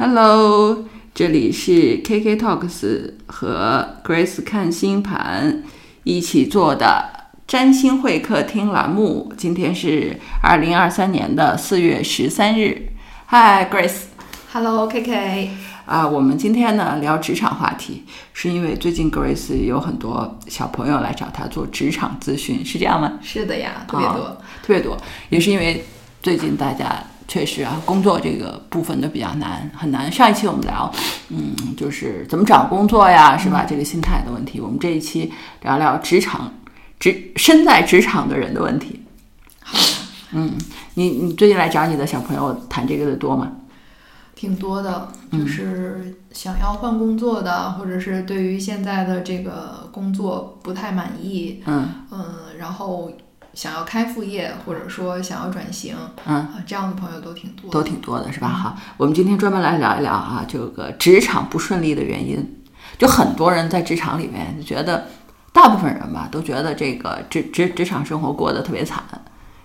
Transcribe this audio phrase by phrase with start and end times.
[0.00, 5.64] Hello，这里是 KK Talks 和 Grace 看星盘
[6.04, 9.32] 一起做的占星会客厅栏目。
[9.36, 12.90] 今天是二零二三年的四月十三日。
[13.30, 15.48] Hi Grace，Hello，KK。
[15.84, 23.14] 啊，我们今天呢聊职场话题，是因为最近 Grace 有很多小朋友来找她做职场咨询，是这样吗？
[23.20, 24.40] 是的呀，特别多。
[24.62, 24.96] 特别多，
[25.30, 25.84] 也是因为
[26.22, 30.10] 最近大家确实啊，工作这个部分都比较难，很难。
[30.10, 30.90] 上一期我们聊，
[31.28, 33.66] 嗯，就是怎么找工作呀，是吧？
[33.68, 34.58] 这个心态的问题。
[34.58, 35.30] 我们这一期
[35.60, 36.54] 聊聊职场，
[36.98, 39.02] 职身在职场的人的问题。
[39.62, 39.84] 好的，
[40.32, 40.52] 嗯，
[40.94, 43.52] 你你最近来找你的小朋友谈这个的多吗？
[44.34, 52.24] 挺多的，就是想要换工作的，或者是对于现在的这个工作不太满意，嗯嗯，
[52.56, 53.10] 然后
[53.58, 58.46] 想要开副业，或者说想要转型，嗯，啊，这样的朋友都挺多的，都挺多的，是吧？
[58.46, 62.62] 哈，我们今天专门来聊一聊啊，这个职场不顺利的原因。
[62.98, 65.08] 就很多人在职场里面就觉得，
[65.52, 69.02] 大部分人吧都觉得这个职职职场生活过得特别惨，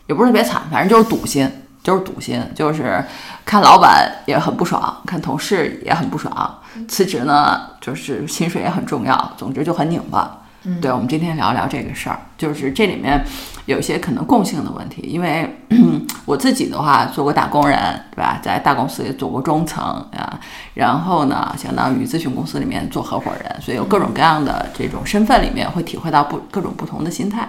[0.08, 1.47] 也不是特别惨，反正就是堵心，
[1.83, 3.05] 就是堵心，就是
[3.45, 10.39] 看老板也很不爽，看同事也很不爽，辞职呢就是薪水也很重要，总之就很拧巴。
[10.66, 13.22] 嗯对，我们今天聊聊这个事儿，就是这里面
[13.66, 15.58] 有一些可能共性的问题，因为
[16.25, 17.78] 我自己的话做过打工人，
[18.11, 18.39] 对吧？
[18.42, 19.83] 在大公司也做过中层
[20.16, 20.39] 啊，
[20.73, 27.48] 然后呢，相当于咨询公司里面做合伙人，所以有各种各样的这种身份里面会体会到不各种不同的心态。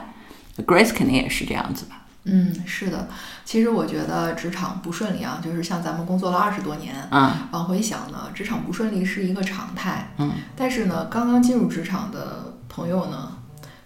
[0.66, 2.02] Grace 肯定也是这样子吧？
[2.24, 3.08] 嗯，是的。
[3.44, 10.08] 其实我觉得职场不顺利啊，就是像咱们工作了二十多年，嗯往回想呢，职场不顺利是一个常态。
[10.18, 13.28] 嗯，但是呢，刚刚进入职场的朋友呢，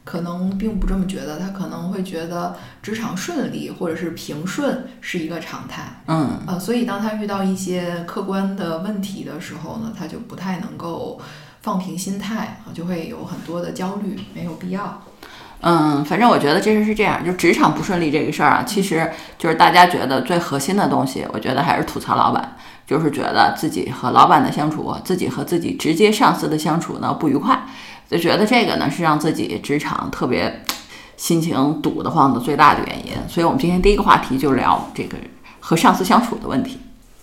[0.03, 6.01] 可能并不这么觉得，他可能会觉得职场顺利或者是平顺是一个常态。
[6.07, 11.21] 嗯呃，所以当他遇到一些客观的问题的时候呢，他就不太能够
[11.61, 15.03] 放平心态啊，就会有很多的焦虑，没有必要。
[15.61, 27.61] 嗯，反正我觉得这事是这样，就职场不顺利这个事儿啊，其实就是大家觉得最核心的东西，我觉得还是吐槽老板，就是觉得自己和老板的相处，自己和自己直接上司的相处呢不愉快，
[28.09, 30.65] 就觉得这个呢是让自己职场特别
[31.17, 33.13] 心情堵得慌的最大的原因。
[33.29, 35.17] 所以我们今天第一个话题就聊这个
[35.61, 36.79] 和上司相处的问题。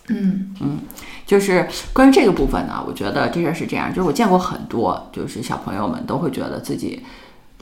[0.08, 0.80] 嗯嗯
[1.26, 7.04] 就是关于这个部分呢，我觉得这事儿是这样，就是我见过很多，就是小朋友们都会觉得自己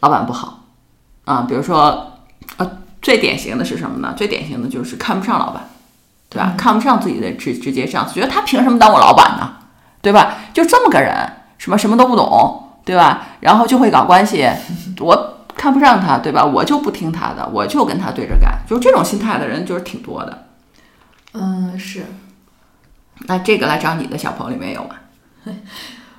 [0.01, 0.65] 老板不好
[1.23, 2.11] 啊，比如说，
[2.57, 4.13] 呃，最典型的是什么呢？
[4.17, 5.69] 最典型的就是看不上老板，
[6.27, 6.51] 对吧？
[6.53, 9.49] 嗯看不上自己的直直接上司，觉得他凭什么当我老板呢？
[10.01, 10.35] 对吧？
[10.53, 11.15] 就这么个人，
[11.57, 13.27] 什么什么都不懂，对吧？
[13.39, 14.49] 然后就会搞关系，
[14.99, 16.43] 我看不上他，对吧？
[16.43, 20.47] 我就不听他的，我就跟他对着干，就这种心态的人就是挺多的。
[21.33, 22.05] 嗯，是
[23.27, 24.95] 那这个来找你的小朋友里面有吗？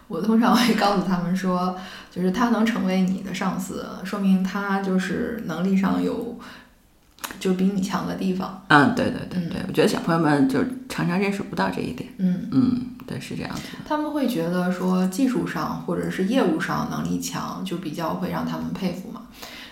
[0.08, 1.76] 我通常会告诉他们说，
[2.10, 6.38] 就是他能成为你的上司，说明他就是能力上有
[7.38, 8.64] 就比你强的地方。
[8.68, 12.08] 嗯，对对对对，我觉得小朋友们就常常认识不到这一点。
[12.18, 13.62] 嗯，嗯，对，是这样子。
[13.86, 19.22] 他们会觉得说技术上或者是业务上能力强，就比较会让他们佩服嘛。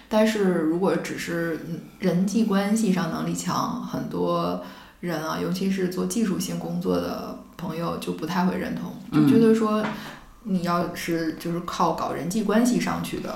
[0.09, 4.63] 但是如果只是嗯人际关系上能力强，很多
[5.01, 9.83] 人啊，尤其是做技术性工作的朋友就不太会认同，就觉得说
[10.43, 13.35] 你要是就是靠搞人际关系上去的，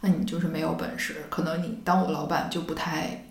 [0.00, 3.25] 那你就是没有本事，可能你当我老板就不太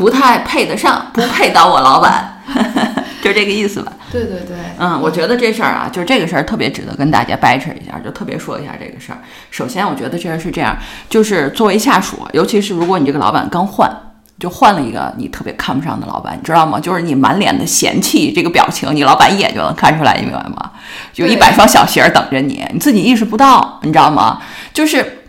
[0.00, 2.40] 不太配得上，不配当我老板，
[3.20, 3.92] 就这个意思吧。
[4.10, 9.18] 对对对，嗯，我觉得这事儿啊，就是这个事儿特别值得跟大家掰扯一下，就特别说一下这个事儿。
[9.50, 10.74] 首先，我觉得这事儿是这样，
[11.10, 13.94] 就是作为下属，尤其是如果你这个老板刚换，
[14.38, 16.80] 就换了一个你特别看不上的老板，你知道吗？
[16.80, 20.70] 就是你满脸的嫌弃这个表情，你老板一眼就能看出来，你明白吗？
[21.16, 24.40] 有一百双小鞋儿等着你，你自己意识不到，你知道吗？
[24.72, 25.24] 就是，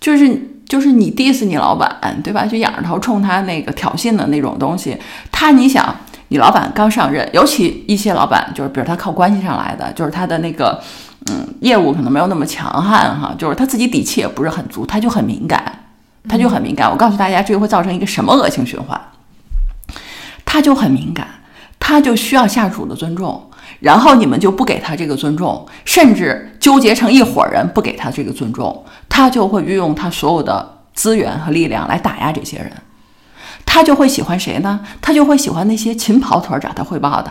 [0.00, 0.57] 就是。
[0.68, 2.44] 就是你 diss 你老板，对吧？
[2.44, 4.96] 就仰着头冲他那个挑衅的那种东西，
[5.32, 5.96] 他你想，
[6.28, 10.78] 你老板刚上任，尤其一些老板，就是比如他靠关系上来的，就是他的那个
[11.30, 15.72] 嗯业务可能没有那么强悍哈，就是他自己底气也不是很足，他就很敏感，
[16.28, 16.90] 他就很敏感。
[16.90, 19.00] 我告诉大家，这个会造成一个什么恶性循环？
[20.44, 21.26] 他就很敏感，
[21.78, 23.47] 他就需要下属的尊重，
[23.80, 32.72] 然后你们就不给他这个尊重，甚至纠结成一伙人不给他这个尊重，他就会运用他所有的资源和力量来打压这些人。
[33.64, 34.80] 他就会喜欢谁呢？
[35.02, 37.30] 他就会喜欢那些勤跑腿找他汇报的，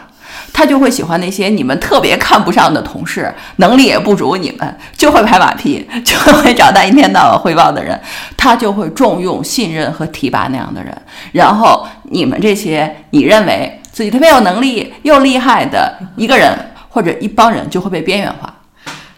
[0.53, 7.99] 他就会喜欢那些你们特别看不上的同事，能力也不如你们，就会拍马屁，就会找他一天到晚汇报的人，
[8.37, 10.95] 他就会重用、信任和提拔那样的人。
[11.31, 16.55] 然后你们这些你认为自己特别有能力又厉害的一个人，
[16.87, 18.51] 或或者一帮人就会被边缘化。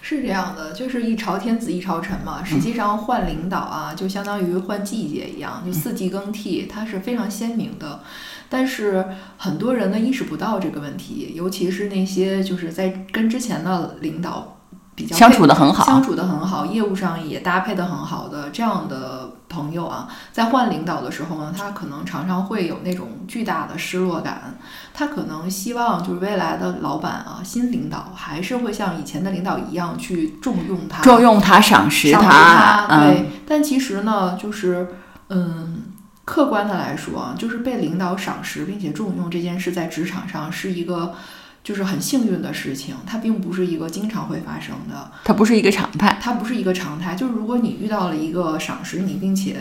[0.02, 2.44] 是这样的，就是一朝天子一朝臣嘛。
[2.44, 8.02] 实际上换领导啊，就相当于换季节一样，就四季更替，它是非常鲜明的。
[8.50, 9.06] 但是
[9.38, 14.59] 很多人呢意识不到这个问题，尤其是那些就是在跟之前的领导
[15.00, 24.58] 比较相处的很好，相处的很好，业务上也搭配的很好的这样的朋友啊，在换领导的时候呢，他可能常常会有那种巨大的失落感。
[24.94, 32.86] 他可能希望就是未来的老板啊，新领导还是会像以前的领导一样去重用他，重用他，赏识他。
[32.90, 34.96] 对，但其实呢，就是
[35.30, 35.84] 嗯。
[36.26, 41.16] 客观的来说啊，就是被领导赏识并且重用这件事，在职场上是一个
[41.64, 47.16] 就是很幸运的事情，它并不是一个经常会发生的，它不是一个常态，它不是一个常态。
[47.16, 49.58] 就是如果你遇到了一个赏识你并且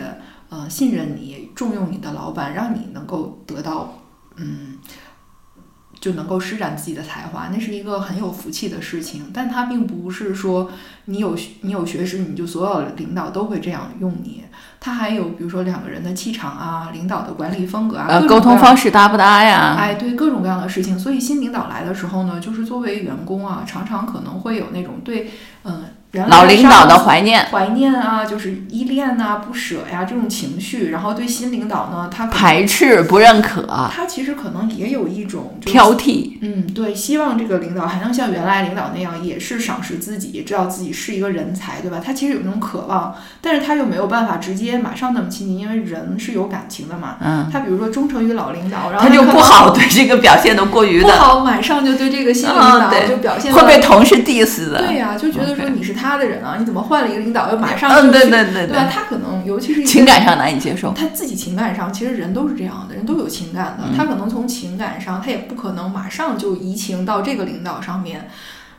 [0.49, 4.01] 呃信任你、重用你的老板，让你能够得到
[4.37, 4.77] 嗯。
[6.01, 9.31] 就能够施展自己的才华，那是一个很有福气的事情。
[9.33, 10.71] 但它并不是说
[11.03, 14.45] 你有你有学识，你就所有领导都会这样用你。
[14.79, 19.75] 他还有比如说两个人的气场啊，领导的管理风格啊，沟通方式搭不搭呀？
[19.77, 20.97] 哎，对，各种各样的事情。
[20.97, 25.31] 所以新领导来的时候呢，就是作为员工啊，常常可能会有那种对，
[25.63, 25.83] 嗯。
[26.27, 33.61] 老领导的怀念，怀念啊，就是依恋呐、不舍呀这种情绪，然后对新领导呢，他排斥、不认可，
[33.93, 36.39] 他其实可能也有一种挑剔。
[36.41, 42.01] 嗯，对，希望这个领导还能像原来领导那样，也是赏识自己，知道自己是一个人才，对吧？
[42.03, 47.17] 他其实有那种渴望，但是他又没有办法直接马上那么亲近，因为人是有感情的嘛。
[47.21, 54.87] 嗯，他比如说忠诚于老领导，然后他就不好对这个表现的过于的，不好马上就对这个新领导就表现会被同事 diss 的。
[54.87, 58.89] 对呀，就觉得说你是他的人啊，你怎么换了一个领导又马上嗯对对对对吧？
[58.89, 68.29] 他可能尤其是情感上难以接受，他自己情感上其实人都是这样的，人都有情感的，他可能从情感上他也不可能马上就移情到这个领导上面，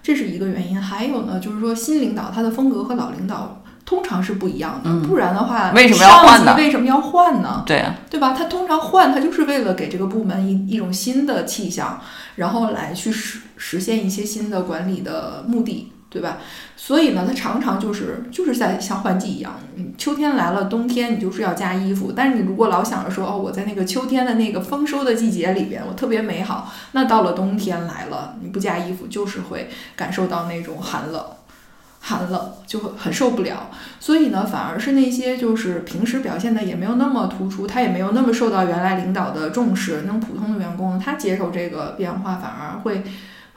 [0.02, 0.80] 这是一个原因。
[0.80, 6.54] 还有呢，就是说新领导他的风格和老领导通常是不一样的，不然的话为什么要换呢？
[6.56, 7.62] 为什么要换呢？
[7.66, 8.34] 对对吧？
[8.36, 12.00] 他通常换他就是为了给这个部门一一种新的气象，
[12.36, 15.92] 然后来去实实现一些新的管理的目的。
[16.10, 16.38] 对吧？
[16.76, 22.12] 所以呢，它常常就是就是在像换季一样，嗯，秋天来了，冬天你就是要加衣服。
[22.14, 31.24] 但是你如果老想着说，哦，我在那个秋天的那个丰收的季节里边，我特别美好，那到了冬天来了，你不加衣服，就是会感受到那种寒冷，
[32.00, 33.70] 寒冷就会很受不了。
[34.00, 43.04] 所以呢，反而是那些就是平时表现的也没有那么突出，他也没有那么受到原来领导的重视，那种普通的员工，他接受这个变化反而会。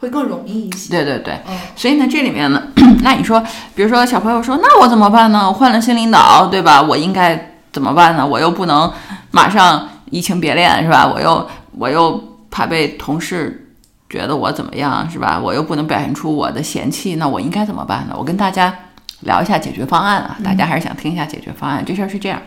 [0.03, 0.91] 会更容易一些。
[0.91, 1.39] 对对对，
[1.77, 2.61] 所以呢，这里面呢，
[3.03, 3.41] 那你说，
[3.73, 5.47] 比如说小朋友说，那我怎么办呢？
[5.47, 6.81] 我换了新领导，对吧？
[6.81, 8.27] 我应该怎么办呢？
[8.27, 8.91] 我又不能
[9.31, 11.07] 马上移情别恋，是吧？
[11.07, 12.21] 我又我又
[12.51, 13.73] 怕被同事
[14.09, 15.39] 觉得我怎么样，是吧？
[15.41, 18.13] 我又不能表现出我的嫌弃，那我应该怎么办呢？
[18.17, 18.75] 我跟大家
[19.21, 21.81] 聊一下解决方案啊，大家还是想听一下解决方案。
[21.85, 22.41] 这事儿是这样，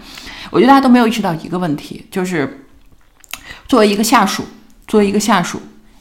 [0.51, 2.67] 我觉得大家都没有意识到一个问题，就是
[3.67, 4.45] 作为一个下属，
[4.87, 5.59] 作为一个下属。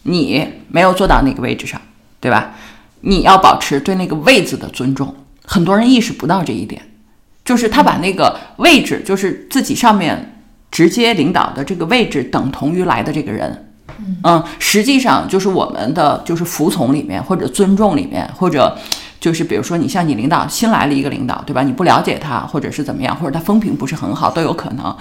[0.07, 1.79] 你没有坐到那个位置上，
[2.19, 2.51] 对吧？
[2.99, 5.15] 你要保持对那个位子的尊重。
[5.45, 6.81] 很多人意识不到这一点，
[7.45, 10.37] 就是他把那个位置，就是自己上面
[10.69, 13.71] 直接领导的这个位置，等同于来的这个人。
[14.23, 18.77] 嗯，实际上就是我们的就是服从里面，或者尊重里面，或者
[19.21, 21.63] 就是比如说你像你领导新来了一个领导，对吧？
[21.63, 24.93] 你不了解他，或者是怎么样，或者他风评不是很好，都有可能。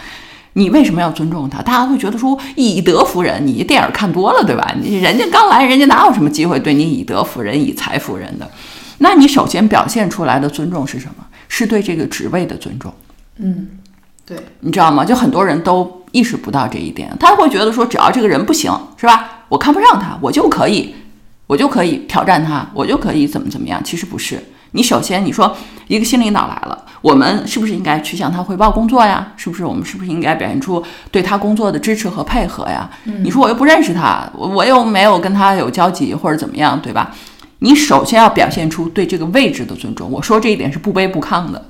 [0.54, 1.62] 你为什么要尊重他？
[1.62, 4.74] 大家会觉得说以德服人，你电影看多了，对吧？
[4.80, 8.50] 你人家刚来，人家哪有什么机会对你以德服人、以财服人的？
[8.98, 11.24] 那你首先表现出来的尊重是什么？
[11.48, 12.92] 是对这个职位的尊重。
[13.36, 13.68] 嗯，
[14.24, 15.04] 对，你知道吗？
[15.04, 19.44] 就很多人都意识不到这一点，他会觉得说只要这个人不行，是吧？
[19.48, 20.94] 我看不上他，我就可以，
[21.48, 23.82] 我就可以挑战他，我就可以怎么怎么样？
[23.84, 24.42] 其实不是。
[24.74, 25.56] 你首先你说
[25.88, 26.84] 一个新领导来了。
[27.00, 29.30] 我们是不是应该去向他汇报工作呀？
[29.36, 32.88] 是不是我们是不是应该表现出对他工作的支持和配合呀？
[33.22, 37.14] 你说我又不认识他，我我又没有跟他有交集或者怎么样，对吧？
[37.58, 40.10] 你首先要表现出对这个位置的尊重。
[40.10, 41.62] 我说这一点是不卑不亢的，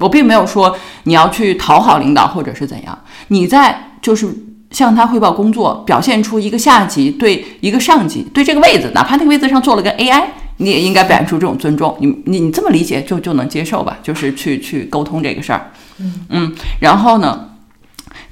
[0.00, 2.98] 我并没有说你要去讨好领导或者是怎样。
[3.28, 4.28] 你在就是
[4.72, 10.24] 向他汇报工作，表现出一个下级对一个上级对这个位子，哪怕那个位子上做了个 AI。
[10.58, 13.98] 你也应该表现出这种尊重，你你你这么理解就就能接受吧？
[14.02, 17.48] 就是去去沟通这个事儿，嗯嗯，然后呢，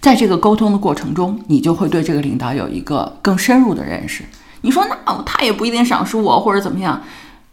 [0.00, 4.24] 在这个沟通的过程中，你就会对这个领导有一个更深入的认识。
[4.62, 7.02] 你说那他也不一定赏识我或者怎么样，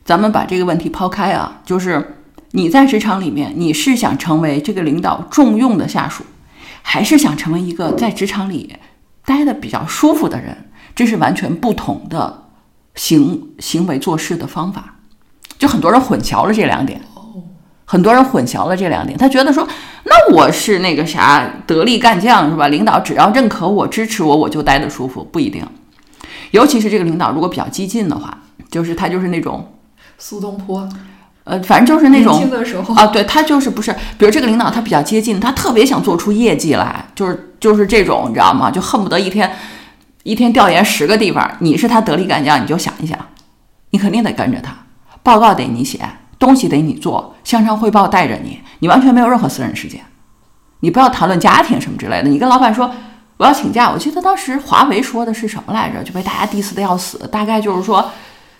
[0.04, 2.18] 咱们把这个问题抛开啊，就是
[2.52, 6.24] 你在职场里面，你是想成为这个领导重用的下属，
[6.82, 8.76] 还是想成为一个在职场里
[9.26, 10.70] 待的比较舒服的人？
[10.94, 12.44] 这是完全不同的。
[12.98, 14.96] 行行为做事的方法，
[15.58, 17.00] 就很多人混淆了这两点。
[17.90, 19.66] 很多人混淆了这两点，他觉得说，
[20.04, 22.68] 那我是那个啥得力干将是吧？
[22.68, 25.66] 领导只要认可我、支持我，我就待得舒服，不一定。
[26.52, 28.40] 尤其是这个领导如果比较激进的话，
[28.70, 29.74] 就是他就是那种
[30.18, 30.86] 苏东坡，
[31.46, 38.70] 呃，反正就是那种年轻的时候啊，对他就是不是，比如这个领导他比较接近，他特别想做出业绩来，就是就是这种，你知道吗？
[38.70, 39.50] 就恨不得一天
[40.28, 43.18] 一天调研十个地方，你是他得力干将，你就想一想，
[43.92, 44.76] 你肯定得跟着他，
[45.24, 46.02] 报告得你写。
[46.38, 50.02] 东西得你做，向上汇报带着你，你完全没有任何私人时间。
[50.82, 52.28] 你不要谈论家庭什么之类的。
[52.28, 52.92] 你跟老板说
[53.38, 57.26] 我要请假，我记得当时华为说的是什么来着，就被大家 diss 的要死。
[57.32, 58.12] 大概就是说，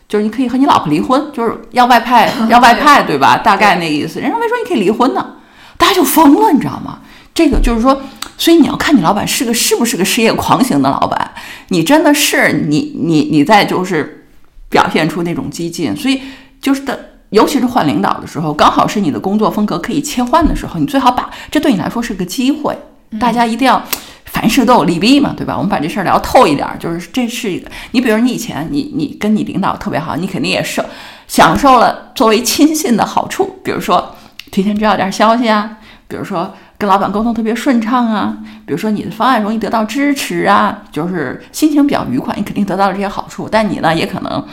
[0.08, 3.38] 就是你可以和你老婆离婚，就是要外派，要外派，对吧？
[3.38, 4.22] 大概那意思。
[4.22, 5.34] 人家没说你可以离婚呢，
[5.78, 7.00] 大家就疯了，你知道吗？
[7.38, 8.02] 这个就是说，
[8.36, 11.32] 所以你要看你老板是个是不是个事业狂型的老板。
[11.68, 14.26] 你真的是你你你在就是
[14.70, 16.20] 表现出那种激进，所以
[16.60, 17.00] 就是的。
[17.30, 22.76] 尤其是换领导的时候，刚好是你的工作风格可以切换的时候，你最好把这对你来说是个机会。
[23.20, 23.84] 大家一定要
[24.26, 25.54] 凡事都有利弊嘛，对吧？
[25.56, 27.70] 我们把这事儿聊透一点，就是这是一个。
[27.92, 30.82] 你比如你以前你你跟你领导特别好，你肯定也受
[31.28, 34.16] 享受了作为亲信的好处，比如说
[34.50, 35.78] 提前知道点消息啊，
[36.08, 43.48] 比如说跟老板沟通特别顺畅啊，比如说你的方案容易得到支持啊，就是心情比较愉快，你肯定得到了这些好处。
[43.52, 44.46] 但你呢，也可能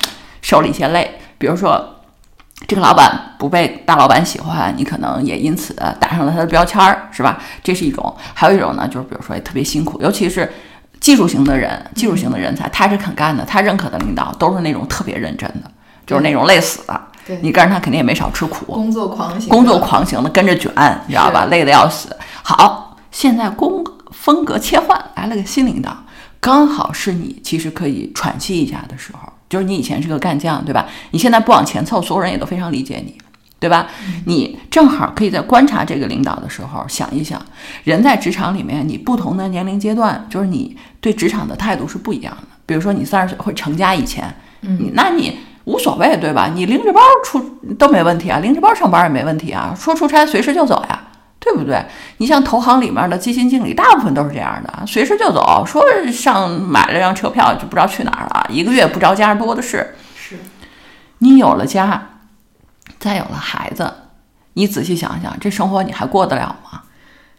[0.42, 1.90] 受了一些累，比如说。
[2.68, 7.36] 这个老板不被大老板喜欢，你可能也因此打上了他的标签儿，是吧？
[7.64, 8.16] 这是一种。
[8.32, 10.50] 还有一种呢，就是比如说也特别辛苦，尤其是
[11.00, 15.70] 技术型的人，技术型的人才，他是肯干的，他认可的领导都是那种特别认真的，
[16.06, 16.98] 就是那种累死的。
[17.40, 18.72] 你跟着他肯定也没少吃苦。
[18.72, 20.70] 工作狂型，工作狂型的跟着卷，
[21.06, 21.46] 你知道吧？
[21.46, 22.14] 累得要死。
[22.42, 25.96] 好，现在工风格切换，来了个新领导，
[26.40, 29.20] 刚好是你其实可以喘气一下的时候。
[29.48, 30.86] 就是你以前是个干将，对吧？
[31.12, 33.16] 你现在不往前凑，所有人也都非常理解你，
[33.60, 33.86] 对吧？
[34.26, 37.40] 你正好可以在观察这个领导的时候想一想，
[37.84, 42.48] 人在职场里面，你不同的年龄阶段，就是你对职场的态度是不一样的。
[42.66, 46.50] 比如说你三十岁会成家以前，嗯，那你无所谓，对吧？
[46.54, 47.40] 你拎着包出
[47.78, 51.00] 都没问题啊，拎着包上班也没问题啊，说出差随时就走呀。
[51.40, 51.84] 对不对？
[52.16, 59.94] 你像投行里面的基金经理，大部分都是这样的，随时就走，说上买了张车票就不知道去哪儿了，一个月不着家多的是。
[60.16, 60.38] 是，
[61.18, 62.02] 你有了家，
[62.98, 63.92] 再有了孩子，
[64.54, 66.83] 你仔细想想，这生活你还过得了吗？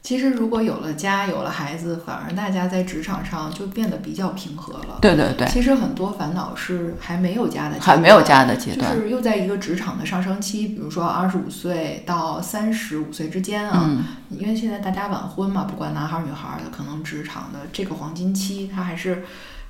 [0.06, 5.00] 其实，如果有了家，有了孩子，反而大家在职场上就变得比较平和了。
[5.02, 5.48] 对对对。
[5.48, 13.82] 其实很多烦恼是还没有家的，还没有家的阶段，就是又在一个职场的上升期，比如说二十五岁到三十五岁之间啊。
[13.84, 14.04] 嗯。
[14.30, 19.24] 因为现在大家晚婚嘛，不管男孩女孩的，可能职场的这个黄金期，它还是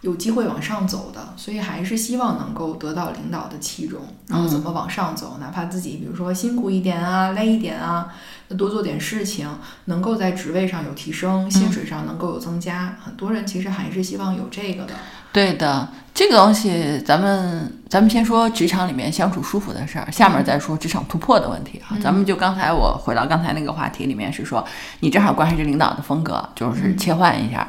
[0.05, 8.13] 有机会往上走的，所以还是希望能够得到领导的器重，然后怎么往上走，哪怕自己比如说辛苦一点啊，累一点啊。
[8.55, 9.49] 多做点事情，
[9.85, 12.95] 能够在职位上有提升，薪水上能够有增加。
[13.03, 14.93] 很多人其实还是希望有这个的。
[15.33, 21.97] 对的，这个东西，咱们咱们先说职场里面相处舒服的事儿，下面再说职场突破的问题啊。
[21.99, 24.63] 咱们就刚才我回到刚才那个话题里面是说，
[24.99, 27.67] 你正好关系着领导的风格，就是切换一下。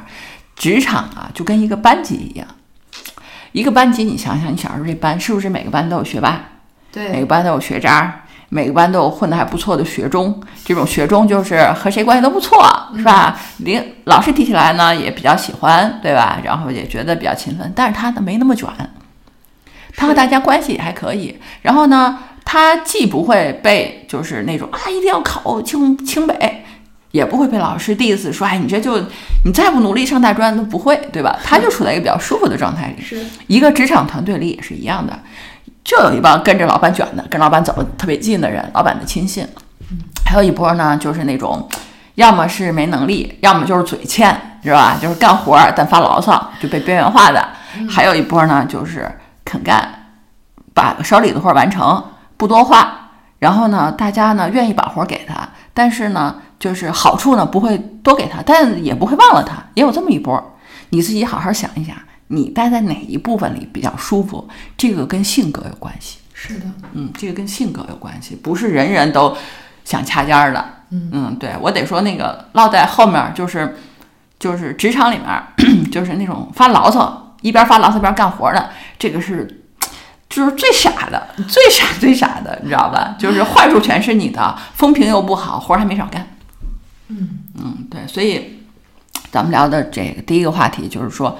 [0.57, 2.47] 职场啊，就跟一个班级一样，
[3.51, 6.41] 一个班级，你想想，你小时候这班是不是每个班都有学霸？
[6.91, 8.23] 对，每个班都有学渣。
[8.49, 13.37] 每个班都有混得还不错的学中，这种学中就是和谁关系都不错，是吧？
[13.57, 16.39] 领老师提起来呢也比较喜欢，对吧？
[16.41, 18.69] 然后也觉得比较勤奋，但是他呢没那么卷，
[19.97, 21.37] 他和大家关系也还可以。
[21.61, 26.63] 然后呢，他既不会被就是那种啊一定要考清清北，
[27.17, 28.97] 也不会被老师 diss 说哎你这就
[29.43, 31.37] 你再不努力上大专都不会，对吧？
[31.43, 33.03] 他就处在一个比较舒服的状态里。
[33.03, 35.17] 是一个职场团队里也是一样的。
[35.83, 39.47] 就有一帮跟着老板卷的，跟老板走的特别近的人，老板的亲信。
[40.25, 41.67] 还有一波呢，就是那种，
[42.15, 44.97] 要么是没能力，要么就是嘴欠，是吧？
[45.01, 47.47] 就是干活但发牢骚，就被边缘化的。
[47.89, 49.09] 还有一波呢，就是
[49.45, 50.07] 肯干，
[50.73, 52.03] 把手里的活完成，
[52.35, 53.11] 不多话。
[53.39, 59.63] 然后呢，大家呢愿意把活给他，但是呢，就是好处呢不会多给他，但也不会忘了他。
[59.75, 60.57] 也有这么一波，
[60.89, 61.95] 你自己好好想一想。
[62.29, 64.45] 你待在哪一部分里比较舒服？
[64.75, 66.17] 这个跟性格有关系。
[66.33, 69.35] 是的，嗯，这个跟性格有关系，不是人人都
[69.85, 70.63] 想掐尖儿的。
[70.89, 73.77] 嗯嗯，对我得说那个落在后面就是
[74.37, 75.27] 就是职场里面
[75.89, 79.63] 就是那种发牢骚，一边发牢骚一边干活的，这个是
[80.29, 83.15] 就是最傻的， 最傻最傻的，你知道吧？
[83.17, 86.27] 就是坏处全是你的，风评又不好，活还没少干。
[87.07, 88.59] 嗯嗯，对，所以
[89.31, 91.37] 咱们聊的这个第一个话题就是说。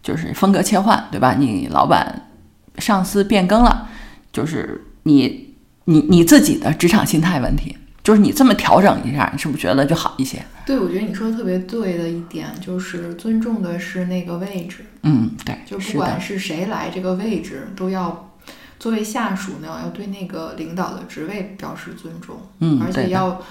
[0.00, 1.34] 就是风格切换，对吧？
[1.38, 2.30] 你老板
[2.78, 3.88] 上司变更了，
[4.32, 10.42] 就是你你你自己的职场心态问题，就是你这么调整一下，你是不是觉得就好一些？
[10.64, 18.30] 对，我觉得你说的特别对的一点就是尊重的是那个位置，嗯，对，就不管是谁来这个位置，都要
[18.78, 23.42] 作为下属呢，要对那个领导的职位表示尊重，嗯，而且要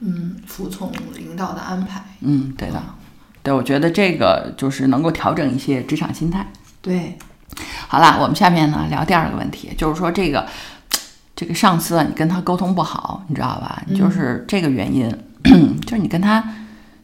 [0.00, 2.02] 嗯服从领导的安排。
[2.20, 2.82] 嗯，对的，
[3.42, 6.46] 对，我觉得这个就是能够调整一些职场心态。
[6.80, 7.18] 对，
[7.88, 10.46] 好啦，我们下面呢聊第二个问题，就是说这个
[11.34, 13.82] 这个上司啊，你跟他沟通不好，你知道吧？
[13.88, 13.96] 嗯。
[13.96, 15.08] 就是这个原因，
[15.86, 16.42] 就是你跟他，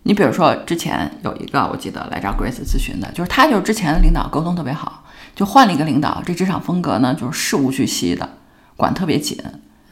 [0.04, 8.28] 你比如说之前有一个我记得来找 Grace 咨询的，就是他就是之前的领导沟通特别好，就换了一个领导，这职场风格呢就是事无巨细的，
[8.76, 9.38] 管特别紧，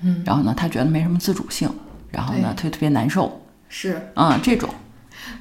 [0.03, 1.69] 嗯，然后呢他觉得没什么自主性，
[2.12, 4.69] 然后呢他就特别难受，是嗯，这种，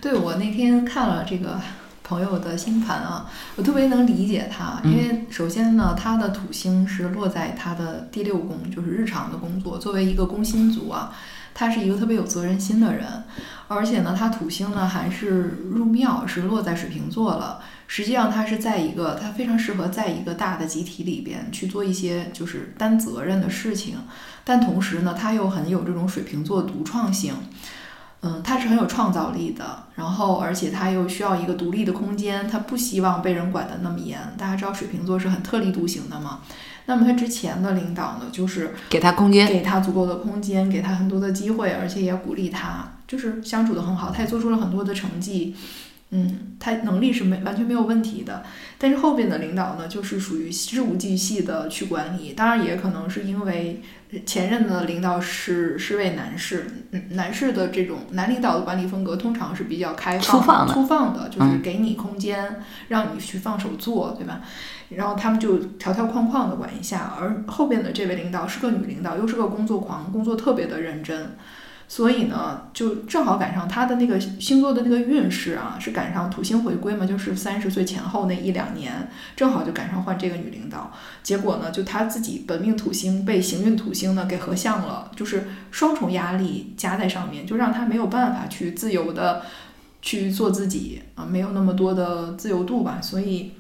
[0.02, 1.60] 对我那天看了这个
[2.04, 9.78] 朋友的星盘啊，我特别能理解他，因为首先呢，他的土星是落在他的第六宫，就是日常的工作。
[9.78, 11.14] 作为一个工薪族啊，
[11.54, 13.06] 他是一个特别有责任心的人，
[13.68, 17.62] 而且呢，他土星呢还是入庙，是落在水瓶座了。
[17.88, 23.98] 实际上，他是在一个他非常适合在一个大的集体里边去做一些就是担责任的事情，
[24.44, 27.34] 但同时呢，他又很有这种水瓶座独创性。
[28.24, 34.20] 嗯，他是很有创造力的，然后而且他又需要一个独立的空间，他不希望被人管得那么严。
[34.38, 36.42] 大家知道水瓶座是很特立独行的嘛，
[36.86, 45.56] 那么他之前的领导呢，就是给他空间，给他足够的空间，给他很多的机会，而且也鼓励他，就是相处的很好，他也做出了很多的成绩。
[46.12, 48.44] 嗯，他能力是没完全没有问题的，
[48.78, 53.82] 但是后边的领导呢，就是属于事无巨细的去管理，当然也可能是因为
[54.26, 60.74] 前任的领导是是位男士，嗯，男士的这种男领导的管理风格通常是比较开放、粗放的。
[60.74, 61.62] 粗放的，就是嗯。
[61.62, 64.42] 给你空间，让你去放手做，对吧？
[64.90, 71.38] 然后他们就条条框框的管一下，而后边的这位领导是个女领导，又是个工作狂，工作特别的认真。
[71.92, 80.90] 所以呢，就正好赶上他的那个星座的那个运势啊，是赶上土星回归嘛，就是三十岁前后那一两年，正好就赶上换这个女领导。
[81.22, 89.42] 结果呢，就他自己本命土星被行运土星呢给合相了，就是双重压力加在上面，就让他没有办法去自由的
[90.02, 93.00] 去做自己啊，没有那么多的自由度吧。
[93.02, 93.52] 所以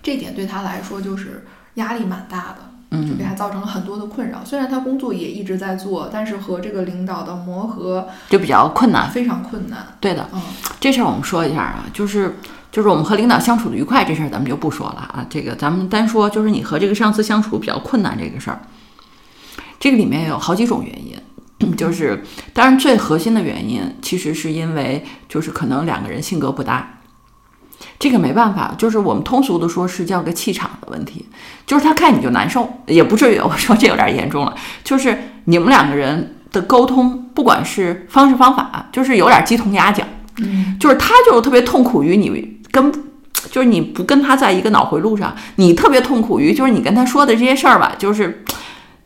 [0.00, 1.44] 这点对他来说就是
[1.74, 2.77] 压力蛮大的。
[2.90, 4.44] 就嗯给他造成了很多的困扰。
[4.44, 9.10] 虽然他工作也一直在做，但是和这个领导的磨合就比较困难。
[9.10, 9.86] 非常困难。
[10.00, 10.40] 对的，嗯，
[10.80, 12.38] 这事儿我们说一下啊，就是
[12.72, 15.26] 就是我们和领导相处的愉快这事儿，咱们就不说了啊。
[15.28, 18.60] 这个咱们单说，就是你和这个上司相处比较困难这个事儿，
[19.78, 22.22] 这个里面有好几种原因，就是
[22.54, 26.94] 当然最核心的原因，其实是因为就是可能两个人性格不搭。
[27.98, 31.26] 这个没办法，就是我们通俗的说是叫个气场的问题，
[31.66, 40.06] 就是他看你就难受，也不至于 我说这有点严重了，就是你们两个人的沟通，不管是方式方法，就是有点鸡同鸭讲。
[40.40, 42.92] 嗯，就是他就特别痛苦于你跟，
[43.50, 48.44] 就是你不跟他在一个脑回路上，你特别痛苦于就是你跟他说的这些事儿吧，就是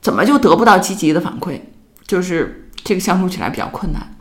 [0.03, 1.59] 怎么就得不到积极的反馈，
[2.07, 4.15] 就是这个相处起来比较困难。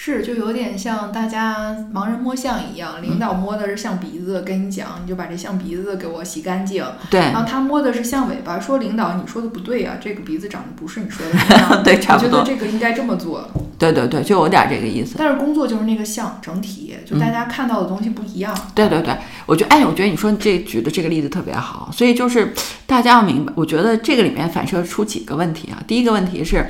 [0.00, 6.84] 是就有点像大家盲人摸象一样，领导摸的是象鼻子，跟你讲，你就把这象鼻子给我洗干净。
[7.10, 11.82] 对然后他摸的是象尾巴，说领导你说的不对啊，这个鼻子长得不是你说的那样。
[11.82, 13.50] 对差不多我觉得这个应该这么做。
[13.76, 15.16] 对对对，就有点这个意思。
[15.18, 18.56] 但是工作就是那个象整体，就大家看到的东西不一样。
[18.76, 22.52] 对对对，我觉得，哎，我觉得你说这举的这个例子特别好，所以就是
[22.86, 25.82] 大家要明白，我觉得这个里面反射出几个问题啊。
[25.88, 26.68] 第一个问题是，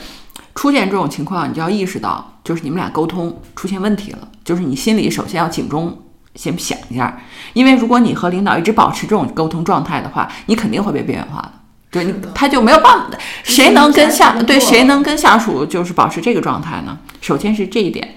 [0.59, 5.97] 出现这种情况，你就要意识到，就是你们俩沟通出现问题了，就是你心里首先要警钟
[6.35, 7.16] 先想一下，
[7.53, 11.53] 因为如果你和领导一直保持这种沟通状态的话，你肯定会被边缘化的。
[11.92, 16.99] 就他就没有办法，谁能跟下对谁能跟下属就是保持这个状态呢？
[17.21, 18.16] 首先是这一点，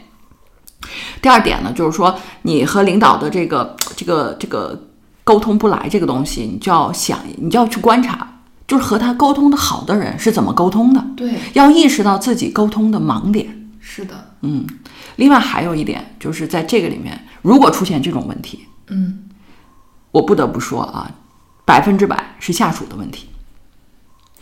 [1.21, 4.87] 第二点呢，就是说你和领导的这个这个这个
[5.23, 8.30] 沟通不来这个东西，你就要想，你就要去观察，
[8.71, 13.67] 就是和他沟通的好的人是怎么沟通的，对，要意识到自己沟通的盲点。
[13.81, 14.65] 是的，嗯，
[15.17, 19.25] 另外还有一点，就是在这个里面，如果出现这种问题，嗯，
[20.11, 21.11] 我不得不说啊，
[21.65, 23.27] 百分之百是下属的问题。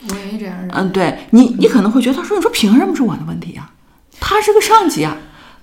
[0.08, 0.74] 我也这样认为。
[0.76, 3.72] 嗯，对你，你可能会觉得说，你说凭什么是我的问题啊？
[4.20, 5.18] 他是个上级啊，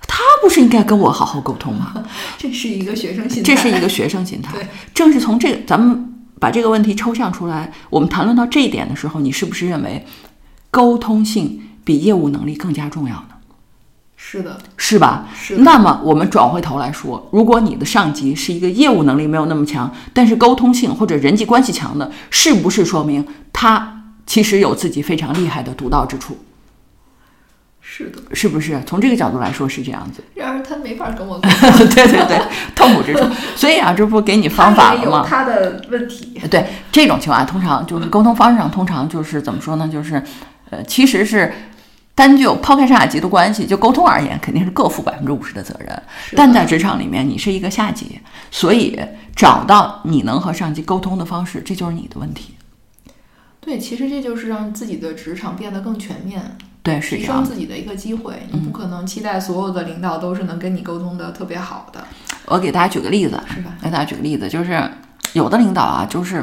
[0.05, 1.93] 他不是应该跟我好好沟通吗？
[2.37, 3.55] 这是一个学生心态。
[3.55, 4.67] 这是一个学生心态对。
[4.93, 10.05] 正是从这个，咱们把这个问题抽象出来，我们谈论到这一点的时候，你是不是认为
[10.69, 13.29] 沟通性比业务能力更加重要呢？
[14.15, 15.27] 是的，是吧？
[15.35, 15.57] 是。
[15.57, 26.37] 那么我们转回头来说，如果你的上级是一个业务能力没有那么强，但是沟通性或者人际关系强的，是不是说明他其实有自己非常厉害的独到之处？
[27.89, 28.79] 是的，是不是？
[28.85, 30.21] 从这个角度来说是这样子。
[30.35, 32.39] 然而他没法跟我 对对对，
[32.75, 33.25] 痛苦之处。
[33.55, 35.25] 所以啊，这不给你方法了吗？
[35.27, 36.39] 他的问题。
[36.51, 39.87] 对这种情况，通常就是沟通方式上，通常就是怎么说呢？
[39.87, 40.21] 就是，
[40.69, 41.51] 呃，其实是
[42.13, 46.03] 单就抛开上下级的关系，就沟通而言，肯定是各负百分之五十的责任。
[46.35, 48.19] 但在职场里面，你是一个下级，
[48.51, 48.99] 所以
[49.33, 52.53] 找到你能和上级沟通的方式，这就是你的问题。
[53.61, 56.57] 对，其实这就是让自己的职场变得更全面。
[56.87, 62.01] 对，提升自己的一个机会，你不可能期待所有的领导都是能跟你沟通的特别好的。
[62.45, 63.73] 我给大家举个例子，是吧？
[63.83, 64.81] 给大家举个例子，就是
[65.33, 66.41] 有的领导啊，就是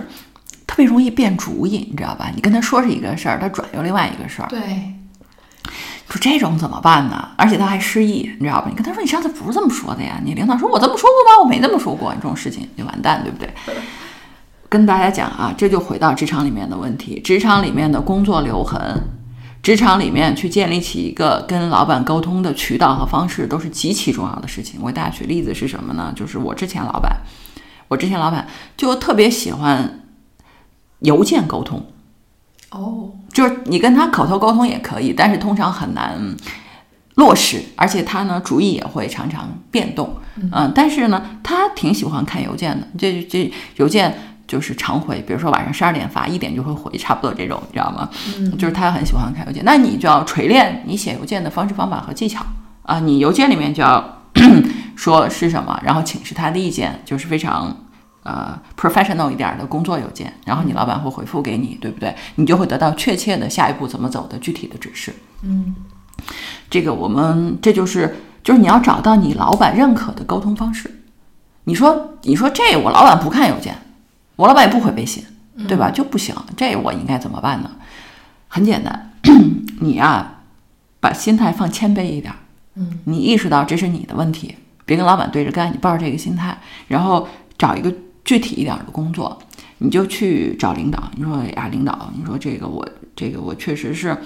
[0.66, 2.30] 特别容易变主意，你知道吧？
[2.34, 4.48] 你跟他说是一个事儿，他转悠另外一个事儿。
[4.48, 4.60] 对，
[6.10, 7.28] 说这种怎么办呢？
[7.38, 8.66] 而且他还失忆，你知道吧？
[8.68, 10.20] 你跟他说你上次不是这么说的呀？
[10.22, 11.42] 你领导说我这么说过吗？
[11.42, 13.48] 我没这么说过，你这种事情就完蛋，对不对？
[14.68, 19.00] 跟大家讲啊，这就回到职场里面的问题，职场里面的工作留痕。
[19.64, 24.78] 职场里面去建立起一个跟老板沟通的渠道和方式，都是极其重要的事情。
[24.82, 26.12] 我给大家举例子是什么呢？
[26.14, 27.16] 就是我之前老板，
[27.88, 28.46] 我之前老板
[28.76, 30.02] 就特别喜欢
[30.98, 31.82] 邮件沟通。
[32.72, 36.36] 哦，就是你跟他口头沟通也可以，但是通常很难
[37.14, 40.14] 落实，而且他呢主意也会常常变动。
[40.52, 42.86] 嗯，但是呢，他挺喜欢看邮件的。
[42.98, 44.14] 这这邮件。
[44.46, 48.08] 就是常回，比如说晚上十二点发，一点就会回，差不多这种，你知道吗？
[48.38, 52.44] 嗯，就是他很喜欢看邮件，那你就要锤炼你写邮件的方式方法和技巧
[52.82, 53.00] 啊。
[53.00, 54.22] 你邮件里面就要
[54.96, 57.74] 说是什么，然后请示他的意见，就是非常
[58.22, 62.14] 呃 professional 一点的工作邮件，然后你老板会回复给你，对不对？
[62.34, 65.14] 你就会得到确切的下一步怎么走的具体的指示。
[65.42, 65.74] 嗯，
[66.68, 70.90] 这个我们这就是就是你要找到你老板认可的沟通方式。
[71.64, 73.74] 你说你说这我老板不看邮件。
[74.36, 75.24] 我老板也不回微信，
[75.68, 75.90] 对吧？
[75.90, 77.70] 就不行，这我应该怎么办呢？
[78.48, 79.12] 很简单，
[79.80, 80.40] 你呀，
[81.00, 82.34] 把心态放谦卑一点。
[82.74, 87.92] 嗯，你意识到这是你的问题，别跟老板对着干，你抱着这个心态，然后找一个
[88.24, 89.38] 具体一点的工作，
[89.78, 91.10] 你就去找领导。
[91.14, 94.16] 你说呀，领导，你说这个我这个我确实是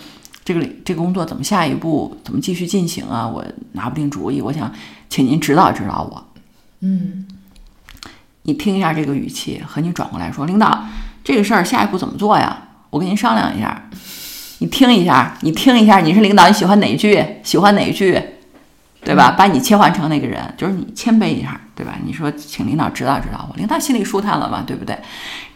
[0.44, 3.28] 这个这个工作怎么下一步怎么继续进行啊？
[3.28, 4.72] 我拿不定主意，我想
[5.10, 6.24] 请您指导指导我。
[6.80, 7.26] 嗯。
[8.48, 10.82] 你听一下这个语气，和你转过来说：“领导，
[11.22, 12.56] 这个事儿下一步怎么做呀？
[12.88, 13.90] 我跟您商量一下。
[14.61, 17.22] 你听一下，你听一下，你是领导，你喜欢哪一句？
[17.42, 18.18] 喜欢哪一句？
[19.04, 19.34] 对吧？
[19.37, 21.96] 把你切换成那个人，就是你谦卑一下，对吧？
[22.02, 24.98] 你说，请领导指导指导我，领导心里舒坦了嘛，对不对？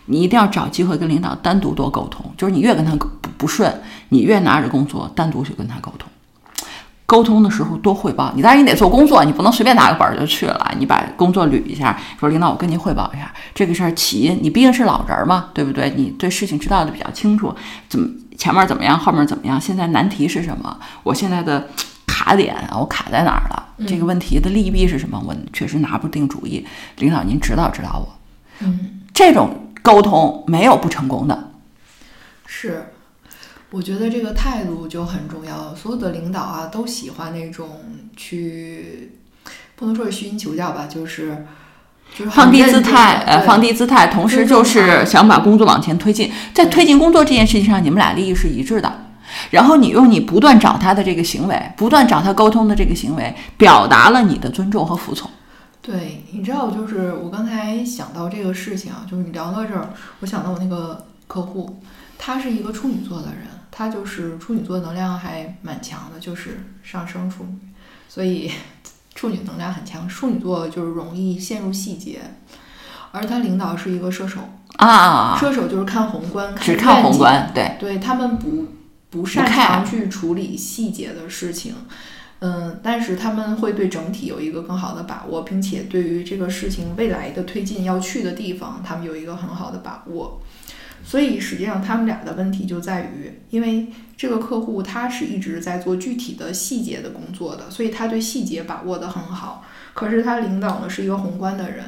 [0.05, 3.75] 你一定要找机会跟领导单独多沟通，就是你越跟他不不顺，
[4.11, 6.07] 你越拿着工作单独去跟他沟通。”
[7.13, 10.75] 沟通的时候多汇报，你当然你得做工作，你不能随便拿个本儿就去了。
[10.79, 14.39] 你把工作捋一下，说领导，我跟您汇报一下这个事儿起因。
[14.41, 15.93] 你毕竟是老人嘛，对不对？
[15.95, 17.55] 你对事情知道的比较清楚，
[17.87, 19.61] 怎么前面怎么样，后面怎么样？
[19.61, 20.75] 现在难题是什么？
[21.03, 21.69] 我现在的
[22.07, 23.63] 卡点，我卡在哪儿了？
[23.87, 25.23] 这个问题的利弊是什么？
[25.27, 26.67] 我确实拿不定主意。
[26.97, 28.09] 领导，您指导指导我。
[28.61, 31.51] 嗯，这种沟通没有不成功的。
[32.47, 32.87] 是。
[33.73, 35.75] 我觉得这个态度就很重要。
[35.75, 37.81] 所有的领导啊，都喜欢那种
[38.15, 39.13] 去，
[39.75, 41.47] 不能说是虚心求教吧，就是
[42.15, 46.31] 就是放低姿态，呃，放低姿态，同时就是想把工作往前推进。
[46.53, 49.07] 在推进工作这件事情上，你们俩利益是一致的。
[49.51, 55.31] 然后你用你不断找他的这个行为，不断找他沟通的这个行为，表达了你的尊重和服从。
[55.81, 59.89] 对，你知道，就是我刚才想到这个事情啊，就是你聊到这儿，
[60.21, 61.81] 我想到我那个客户，
[62.19, 63.47] 他是一个处女座的人。
[63.75, 67.59] 他就是处女座能量还蛮强的，就是上升处女，
[68.07, 68.53] 所以
[69.15, 70.07] 处女能量很强。
[70.07, 72.21] 处女座就是容易陷入细节，
[73.11, 74.41] 而他领导是一个射手
[74.77, 78.69] 啊，射手就是看宏观，只看宏观，对，对他们不
[79.09, 81.75] 不擅长去处理细节的事情，
[82.41, 90.43] 嗯，但是他们会对整体有一个更好的把握，并且对于这个事情未来的推进要去的地方，他们有一个很好的把握。
[91.05, 99.65] 所以实际上他们俩的问题就在于，因为这个客户他是一直在做具体的细节的工作的，所以他对细节把握的很好。
[99.95, 101.85] 可是他领导呢是一个宏观的人，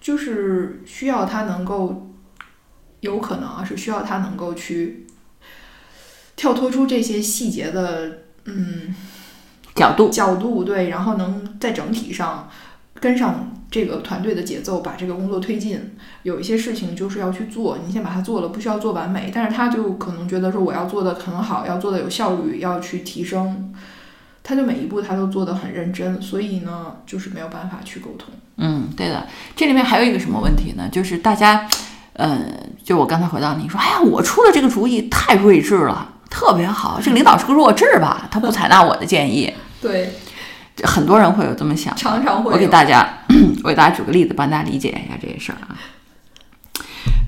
[0.00, 2.10] 就是需要他能够，
[3.00, 5.06] 有可能啊是需要他能够去
[6.34, 8.94] 跳脱出这些细节的嗯
[9.74, 12.50] 角度角度对，然后能在整体上
[12.94, 13.58] 跟上。
[13.72, 19.32] 这个团队的节奏，把这个工作推进，有一些事情就是要去做，你先把它做了，不需要做完美。
[19.34, 23.72] 但是他就可能觉得说，我要做的很好，要做的有效率，要去提升。
[24.44, 28.28] 他就每一步他都做得很认真，所以呢，就是没有办法去沟通。
[28.56, 29.26] 嗯，对的。
[29.56, 30.88] 这里面还有一个什么问题呢？
[30.92, 31.66] 就是大家，
[32.14, 32.40] 呃，
[32.84, 36.98] 就我刚才回到你说，哎呀，我出的这个主意太睿智了，特别好。
[37.02, 38.28] 这个领导是个弱智吧？
[38.30, 39.52] 他不采纳我的建议。
[39.80, 40.12] 对，
[40.82, 41.94] 很多人会有这么想。
[41.96, 42.52] 常常会。
[42.52, 43.21] 我给大家，
[43.62, 45.78] 我给大家举个例子，帮大家理解一下这件事儿啊。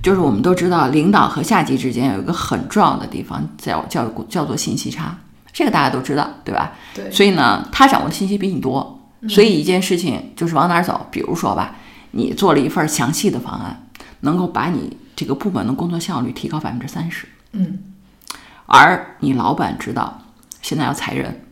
[0.03, 5.17] 就是我们都知道，领导和下级之间有一个很重要的地方，叫叫叫做信息差。
[5.53, 6.73] 这个大家都知道，对吧？
[6.95, 7.11] 对。
[7.11, 11.07] 所以呢，他掌握的信息比你多，所以一件事情就是往哪儿走。
[11.11, 11.77] 比如说吧，
[12.11, 13.89] 你做了一份详细的方案，
[14.21, 17.27] 能够把你这个部门的工作效率提高百分之三十。
[17.53, 17.79] 嗯。
[18.67, 20.23] 而你老板知道
[20.61, 21.44] 现在要裁人，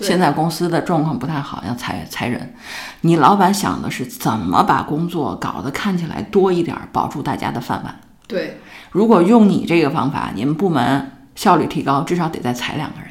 [0.00, 2.54] 现在公司的状况不太好，要裁裁人。
[3.02, 8.00] 你老板想的是怎么把工作搞得看起来多一点，保住大家的饭碗。
[8.26, 8.60] 对。
[8.90, 11.12] 如果用你这个方法，你们部门。
[11.34, 13.10] 效率提高，至少得再裁两个人。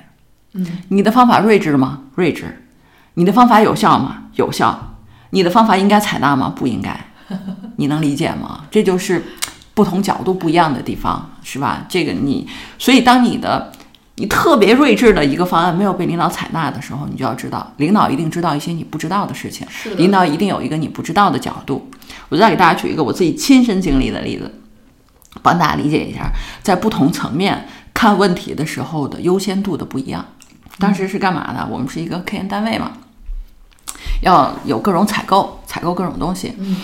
[0.52, 2.02] 嗯，你的方法睿智吗？
[2.16, 2.68] 睿智。
[3.14, 4.24] 你的方法有效吗？
[4.34, 4.98] 有效。
[5.30, 6.52] 你的方法应该采纳吗？
[6.54, 7.00] 不应该。
[7.78, 8.66] 你能理解吗？
[8.70, 9.24] 这就是
[9.74, 11.86] 不同角度不一样的地方，是吧？
[11.88, 12.46] 这个你，
[12.78, 13.72] 所以当你的
[14.18, 19.66] 你特别睿智的一个方案没有被领导采纳的时候，你就要知道，领导一定知道一些你不知道的事情。
[19.96, 21.90] 领导一定有一个你不知道的角度。
[22.30, 24.52] 我再给大家举一个我自己亲身经历的例子，
[25.42, 27.68] 帮大家理解一下，在不同层面。
[27.94, 30.24] 看问题的时候的优先度的不一样。
[30.78, 31.68] 当时是干嘛的？
[31.72, 32.92] 我们是一个科研单位嘛，
[34.22, 36.54] 要有各种采购，采购各种东西。
[36.60, 36.76] 嗯。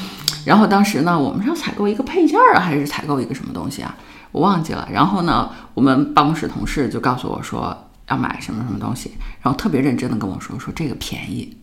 [0.46, 3.96] 然后当时呢，我们是要采购一个配件儿啊，还是采购一个什么东西啊？
[4.34, 4.86] 我忘记了。
[4.92, 11.56] 然后呢，我们办公室同事就告诉我说要买什么什么东西，然后特别认真的跟我说说这个便宜，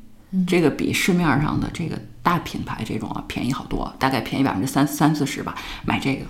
[0.46, 5.54] 这个比市面上的这个大品牌这种啊便宜好多，大概便宜百分之三三四十吧。
[5.84, 6.24] 买这个，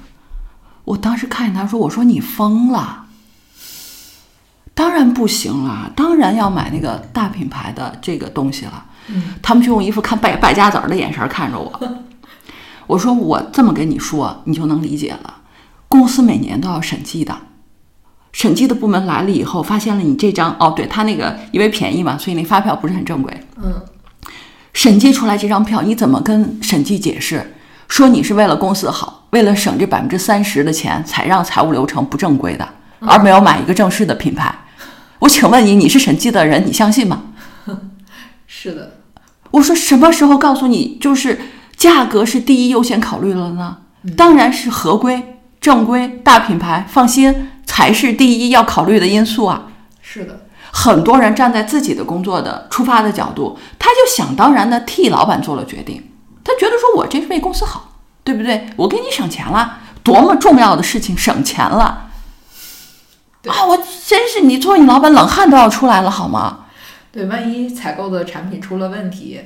[0.85, 3.07] 我当时看见他说，我说你疯了。
[4.72, 8.87] 当然不行了，当然要买那个大品牌的这个东西了。
[9.09, 11.98] 嗯，他们就用一副看败败家子儿的眼神看着我。
[12.87, 15.39] 我说我这么跟你说，你就能理解了。
[15.90, 17.37] 公司每年都要审计的，
[18.33, 23.46] 审计的部门来了以后，发现了你这张哦，对他那个因为便宜嘛，所以那发票不是很正规。
[23.62, 23.74] 嗯，
[24.72, 27.55] 审计出来这张票，你怎么跟审计解释？
[27.88, 32.66] 说你是为了公司好，为了省这百分之三十的钱，才让财务流程不正规的。
[33.00, 34.55] 而没有买一个正式的品牌，
[35.18, 37.22] 我请问你，你是审计的人，你相信吗？
[38.46, 38.98] 是的。
[39.50, 41.40] 我说什么时候告诉你，就是
[41.76, 43.79] 价格是第一优先考虑了呢？
[44.16, 49.68] 当然是合规、正规、大品牌，放心才是第一要考虑的因素啊。
[50.01, 56.11] 是的，很多人站在自己的工作的出发的角度，他就想当然的替老板做了决定，
[56.42, 58.66] 他觉得说我这是为公司好，对不对？
[58.77, 62.09] 我给你省钱了，多么重要的事情，省钱了。
[63.46, 66.66] 啊，我真是你作为你老板，冷汗都要出来了，好吗？
[67.12, 69.40] 对，万一采购的产品出了问题，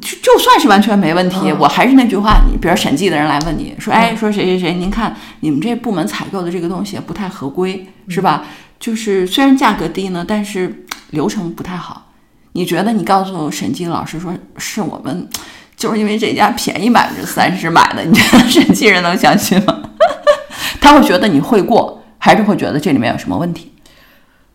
[0.00, 8.44] 就就算是完全没问题，我还是那句话，你比如审计的人来问你说，哎，说谁谁谁，您看你们这部门采购的这个东西不太合规，是吧？
[8.78, 12.12] 就是虽然价格低呢，但是流程不太好。
[12.52, 15.28] 你觉得你告诉审计老师说是我们
[15.76, 19.82] 就是因为这家便宜百分之三十买的，你觉得审计人能相信吗？
[20.80, 22.02] 他会觉得你会过。
[22.18, 23.72] 还是会觉得这里面有什么问题？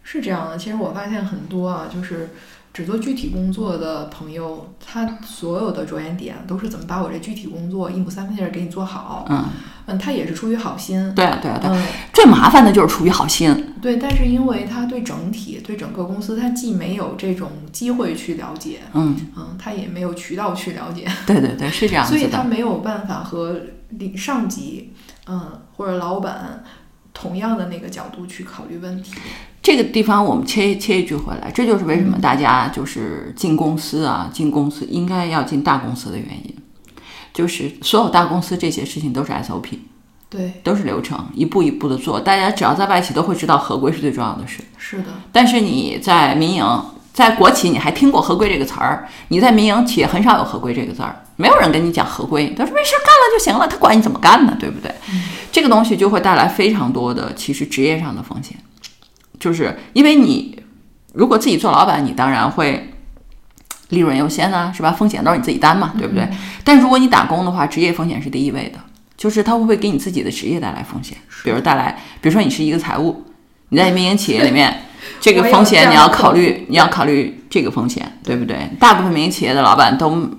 [0.03, 2.31] 是这样的，其实我发现很多啊，就是
[2.81, 9.27] 只做具体工作的朋友，他所有的着眼点都是怎么把我这具体工作一亩三分地儿给你做好。
[9.29, 9.45] 嗯
[9.85, 11.13] 嗯，他也是出于好心。
[11.13, 13.73] 对啊对啊对，最麻烦的就是出于好心。
[13.79, 21.07] 对，但是因为他对整体、对整个公司，他既没有这种机会去了解，嗯嗯，他也没有渠道去了解。
[21.27, 24.91] 对对对，是这样 所以他没有办法和领上级，
[25.27, 26.63] 嗯，或者老板。
[27.13, 29.11] 同样的那个角度去考虑问题，
[29.61, 36.55] 这个地方我们切切一句回来，这就是为什么大家就是进公司啊，进公司应该要进大公司的原因，
[37.33, 39.77] 就是所有大公司这些事情都是 SOP，
[40.29, 45.09] 对，都是流程，一步一步的做，大家只要在外企都会知道合规是最重要的事，是的。
[45.31, 46.65] 但是你在民营，
[47.13, 51.23] 在国企你还听过合规这个词儿，你在民营企业很少有合规这个字儿。
[51.35, 54.91] 没有人跟你讲合规，他说没事干了就行了，他管你怎么干呢，对不对？
[55.51, 58.55] 这个东西就会带来非常多的其实职业上的风险，
[59.41, 60.57] 就是因为你
[61.13, 62.93] 如果自己做老板，你当然会
[63.89, 64.91] 利润优先啊，是吧？
[64.91, 66.25] 风险都是你自己担嘛，对不对？
[66.63, 68.79] 但如果你打工的话，职业风险是第一位的，
[69.17, 71.17] 就是它会不会给你自己的职业带来风险？
[71.43, 73.23] 比如带来，比如说你是一个财务，
[73.69, 74.83] 你在民营企业里面，
[75.19, 78.69] 这个风险你要考虑，你要考虑这个风险，对不对？
[78.79, 80.29] 大部分民营企业的老板都。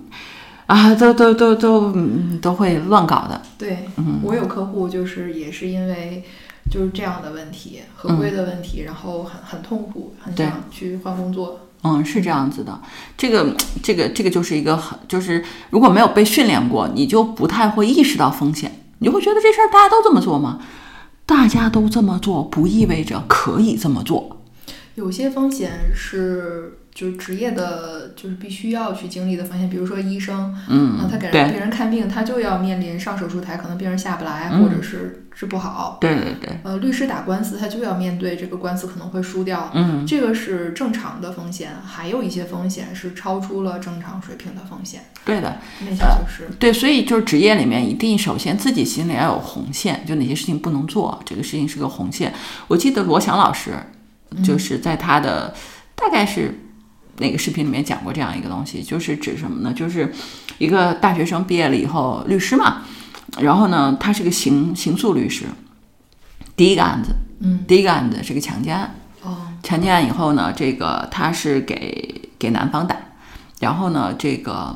[0.66, 1.92] 啊，都都都都
[2.40, 3.42] 都会乱搞的。
[3.58, 6.22] 对，嗯我有客户就是也是因为
[6.72, 11.68] 就是这样的问题，合规的问题，然后很很痛苦，很想去换工作。
[11.82, 12.80] 嗯，是这样子的。
[13.18, 20.61] 这个这个这个就是一个很就是如果没有被训练过，你就不太会意识到风险，你就会觉得这事儿大家都这么做吗？
[21.26, 24.38] 大家都这么做，不意味着可以这么做。
[24.94, 35.96] 有些风险是就是职业的，就是必须要去经历的风险，比如说医生，嗯啊，他给人病人看病，他就要面临上手术台，可能病人下不来，嗯或者是治不好。
[36.00, 41.70] 对对对，呃，律师打官司，他就要面对这个官司可能会输掉，嗯，这个是正常的风险。
[41.83, 45.57] 还有一些风险是超出了正常水平的风险，对的。
[45.81, 52.35] 那些就是对，所以就是职业里面一定首先自己心里要有红线，就哪些事情不能做，这个事情是个红线。
[52.68, 53.72] 我记得罗翔老师
[54.44, 55.55] 就是在他的、
[55.94, 56.55] 大概是
[57.18, 59.72] 哪个视频里面讲过这样一个东西，就是指什么呢？
[59.72, 60.12] 就是
[60.59, 62.83] 一个大学生毕业了以后，律师嘛，
[63.38, 65.46] 然后呢，他是个刑刑诉律师，
[66.57, 68.94] 第一个案子，嗯，第一个案子是个强奸案。
[69.22, 72.96] 哦，强奸案以后呢，这个他是给给男方打，
[73.61, 74.75] 然后呢，这个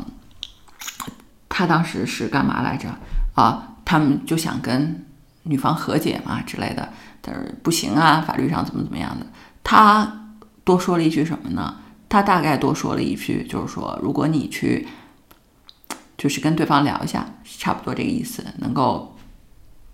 [1.49, 2.89] 他当时是干嘛来着
[3.35, 3.73] 啊？
[3.85, 5.05] 他们就想跟
[5.45, 6.89] 女方和解嘛之类的，
[7.21, 9.27] 但是不行啊，法律上怎么怎么样的。
[9.63, 10.29] 他
[10.65, 11.77] 多说了一句什么呢？
[12.09, 14.87] 他大概多说了一句，就是说，如果你去，
[16.17, 19.17] 就是跟对方聊一下，差不多这个意思，能够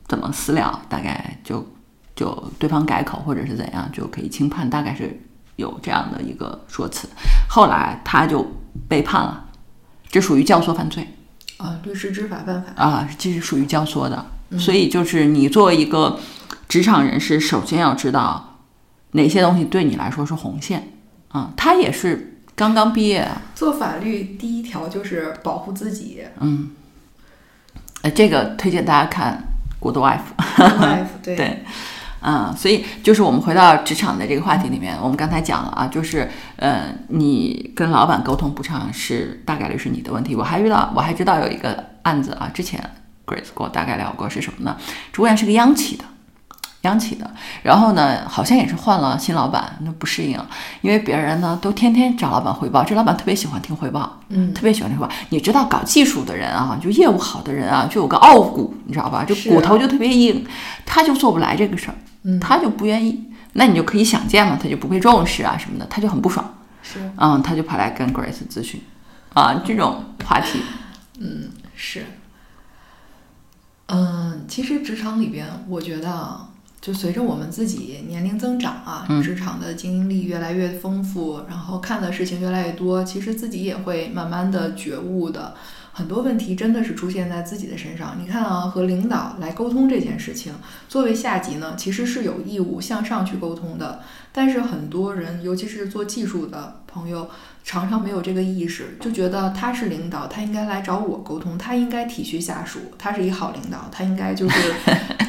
[0.07, 1.66] 怎么私聊，大概就
[2.14, 5.20] 就对方改口或者是怎样，就可以轻判，大概是
[5.57, 7.09] 有这样的一个说辞。
[7.48, 8.46] 后来他就
[8.88, 9.48] 被判了，
[10.11, 11.07] 这属于教唆犯罪
[11.57, 14.27] 啊，律师知法犯法，啊，这是属于教唆的。
[14.59, 16.20] 所以就是你作为一个
[16.68, 18.59] 职场人士，首先要知道
[19.12, 20.92] 哪些东西对你来说是红线
[21.33, 21.53] 啊。
[21.57, 26.71] 他也是刚刚毕业，做法律第一条就是保护自己嗯
[28.03, 29.45] 呃，这个推荐大家看
[29.83, 30.18] 《Good Wife》。
[30.81, 31.64] ，life 对对，
[32.21, 40.35] 啊、所以就是我们回到职场的这个话题里面，我们刚才讲了啊，就是呃，你跟老板沟通不畅是大概率是你的问题。
[40.35, 42.79] 我还遇到，我还知道有一个案子啊，之前
[43.25, 44.77] Grace 跟我大概聊过是什么呢？
[45.12, 46.05] 主管是个央企的。
[46.83, 47.31] 央企的，
[47.62, 50.38] 然后呢，好像也是换了新老板，那不适应，
[50.81, 55.12] 因为别人呢都天天找老板汇报，这老板特别喜欢听汇报，嗯，特别喜欢听汇报。
[55.31, 59.25] 你知道搞技术的人啊，就业务好的人啊，就有个傲骨，你知道吧？
[59.25, 60.47] 就骨头就特别硬，
[60.85, 63.29] 他就做不来这个事儿，嗯他就不愿意。
[63.55, 68.81] 那你就可以想见嘛，他就不被重视啊什么的，他就很不爽，是嗯，他就跑来跟 Grace 咨询，
[69.35, 70.59] 啊，这种话题，
[71.21, 72.07] 嗯是，
[73.88, 76.49] 嗯，其实职场里边，我觉得啊，
[76.83, 85.55] 就随着我们自己年龄增长啊，嗯职场的经历越来越丰富，然后看的事情越来越多，其实自己也会慢慢的觉悟的。
[85.95, 88.16] 很多问题真的是出现在自己的身上。
[88.18, 90.53] 你看啊，和领导来沟通这件事情，
[90.88, 94.01] 作为下级呢，其实是有义务向上去沟通的。
[94.33, 97.29] 但是很多人，尤其是做技术的朋友，
[97.64, 104.75] 常常没有这个意识，就觉得他是领导，他应该来找我沟通，他应该体恤下属，他是一好领导，他应该就 是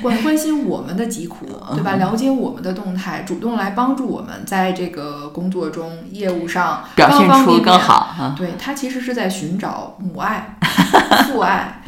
[0.01, 1.95] 关关心我们的疾苦，对吧？
[1.95, 8.35] 了解我们的动态，主动来帮助我们在这个工作中、业务上表现出更好啊。
[8.37, 10.57] 对他其实是在寻找母爱、
[11.29, 11.81] 父爱、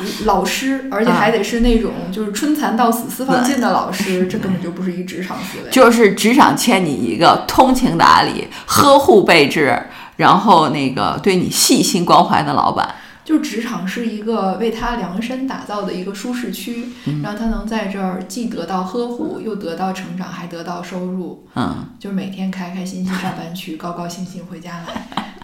[0.24, 5.70] 老师，而且还得是那种就是春蚕到死丝方尽的老师，这根本就不是一职场思维。
[5.70, 9.80] 就是职场欠你一个通情达理、呵护备至，
[10.16, 12.94] 然后那个对你细心关怀的老板。
[13.24, 16.88] 就职场是一个为他量身打造的一个舒适区，
[17.22, 25.34] 让他能在这儿既得到呵护，又得到成长，还得到收入，嗯，就是每天开开心心上班去，高高兴兴回家来。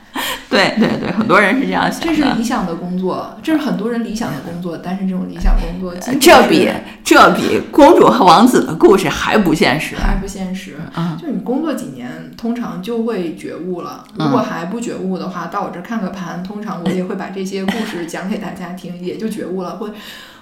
[0.50, 2.22] 对对对，很多人是这样想这是。
[2.22, 6.70] 理想的工作，这是很多人理想的工作，但是这种理想工作这比
[7.04, 9.94] 这比公主和王子的故事还不现实。
[9.96, 10.76] 还不现实。
[10.96, 14.04] 嗯就你工作几年，通常就会觉悟了。
[14.16, 19.90] 嗯如果还不觉悟的话，到我这儿看个盘，通常我也会把这些故事 讲给大家听，也就觉悟了，会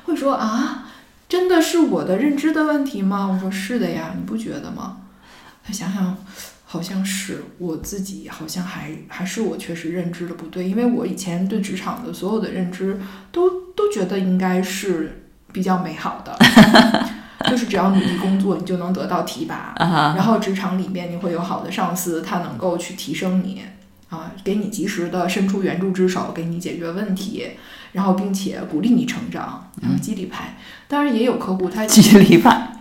[0.05, 0.85] 会说啊，
[1.29, 3.29] 真的是我的认知的问题吗？
[3.33, 4.99] 我说是的呀，你不觉得吗？
[5.67, 6.17] 他想想。
[6.77, 13.01] 好像是我自己，好像还还是我确实认知的不对，因为我以前对职场的所有的认知
[13.33, 15.23] 都都觉得应该是
[15.53, 16.39] 比较美好的，
[17.49, 23.63] 就是只要努力工作，你就能得到提拔，然后职场里面你会有好的上司，他能够去提升你
[24.11, 27.53] 啊，给你及时的伸出援助之手，给你解决问题，
[27.93, 30.59] 然后并且鼓励你成长，然后激励派。
[30.89, 32.75] 当然也有客户他激励派。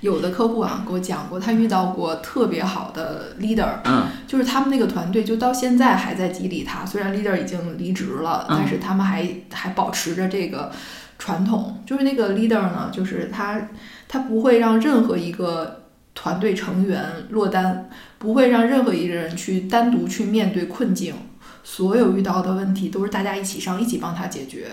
[0.00, 4.06] 有的客户啊给我讲过，他遇到过特别好的 leader，嗯。
[4.26, 10.70] 就是他们那个团队就到现在还在激励他，虽然 leader 已经离职了，嗯但是他们还还保持着这个
[11.18, 13.68] 传统，就是那个 leader 呢，就是他
[14.06, 15.84] 他不会让任何一个
[16.14, 17.88] 团队成员落单，
[18.18, 21.14] 不会让任何一个人去单独去面对困境，
[21.62, 24.68] 所有遇到的问题都是大家一起上，一起帮他解决。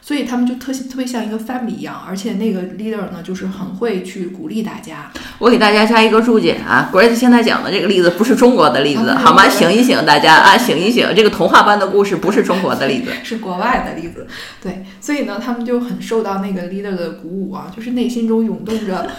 [0.00, 5.12] 所以他们就特特别像一个 family 一样，而且那个 leader 呢，就是很会去鼓励大家。
[5.38, 9.46] 我给大家加一个注解啊，Grace 现在讲的这个例子不是中国的例子，啊好吗？
[9.48, 13.10] 醒一醒，大家啊，醒一醒，这个童话般的故事不是中国的例子。
[13.22, 14.26] 是国外的例子，
[14.62, 19.10] 对，所以呢，他们就很受到那个 leader 的鼓舞啊，就是内心中涌动着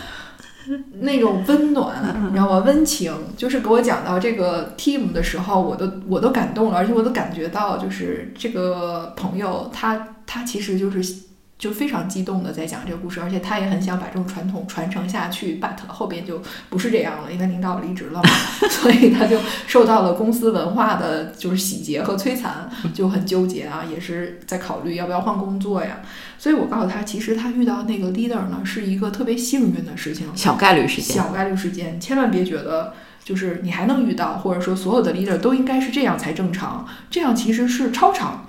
[1.02, 1.96] 那种温暖，
[2.28, 2.64] 你知道吗？
[2.66, 11.29] 温情，就是给我讲到这个 team 的时候，我都我都感动了，而且我都感觉到，就是这个朋友他他其实就是。
[11.60, 18.30] 就非常激动的在讲这个故事，而且他也很想把这种传统传承下去，but 后边就不是这样了，因为领导离职了嘛，
[18.72, 19.38] 所以他就
[19.68, 26.00] 受到了公司文化的就是洗劫和摧残，就很纠结啊，也是在考虑要不要换工作呀。
[26.38, 38.48] 所以我告诉他，其实他遇到那个 leader 呢，是一个特别幸运的事情，小概率事件，小概率事件，千万别觉得就是你还能遇到，或者说所有的 leader 都应该是这样才正常，这样其实是超常，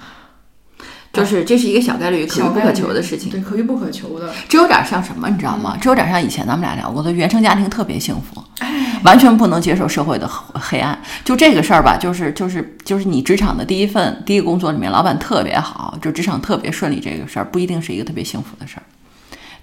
[1.12, 3.30] 就是这是一个小概率可遇不可求的事情。
[3.30, 4.32] 对，可遇不可求的。
[4.48, 5.76] 这有点像什么，你知道吗？
[5.80, 10.96] 这有点像以前咱们俩聊过的，原生家庭特别幸福，哎，完全不能接受社会的黑黑暗。
[11.24, 18.82] 就这个事儿吧，就是就是就是你职场的第一份第一个工作里面，老板特别好，就职场特别顺利，这个事儿不一定是一个特别幸福的事儿。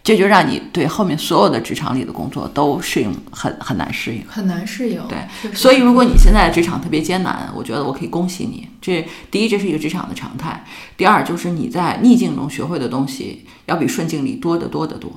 [0.08, 4.24] 这就让你对后面所有的职场里的工作都适应很很难适应。
[4.26, 5.06] 很难适应。
[5.10, 5.18] 对
[5.54, 8.66] 所以，如果你现在的职场特别艰难，我觉得我可以恭喜你。
[8.82, 10.64] 这第一，这是一个职场的常态；
[10.96, 15.12] 第二，就是你在逆境中学会的东西，要比顺境里多得多得多。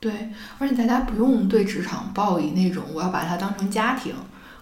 [0.00, 0.12] 对，
[0.58, 4.12] 而且大家不用对职场抱以那种我要把它当成家庭，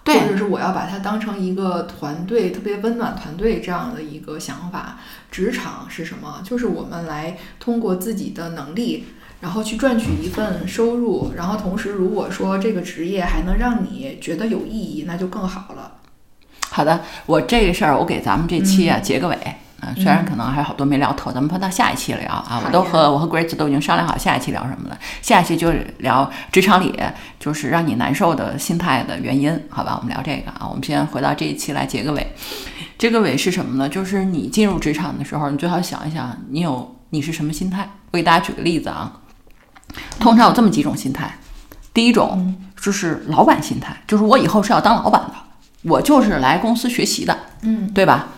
[0.06, 4.98] 对或者是我要把它当成一个团队特别温暖团队这样的一个想法。
[5.30, 6.40] 职场是什么？
[6.42, 9.04] 就是我们来通过自己的能力，
[9.40, 15.92] 然后去赚取一份收入，然后同时如果说这个职业还能让你觉得有意义，那就更好了。
[16.70, 19.36] 好的，我这个事儿我给咱们这期啊结个尾。
[19.80, 22.62] 啊，虽然可能还有好多没聊透，咱们放到下一期聊啊。
[22.64, 24.98] 我都和我和 Grace 都已经商量好下一期聊什么了。
[25.20, 26.98] 下一期就聊职场里
[27.38, 29.98] 就是让你难受的心态的原因，好吧？
[30.00, 30.66] 我们聊这个啊。
[30.68, 32.34] 我们先回到这一期来结个尾。
[32.98, 33.86] 这个尾是什么呢？
[33.88, 37.88] 就是你进入职场的时候，你最好想一想，你有你是什么心态。
[38.10, 39.12] 我给大家举个例子啊，
[40.18, 41.36] 通常有这么几种心态。
[41.92, 45.34] 第一种就是老板心态，就是我以后是要当老板的，
[45.82, 48.28] 我就是来公司学习的，嗯，对吧？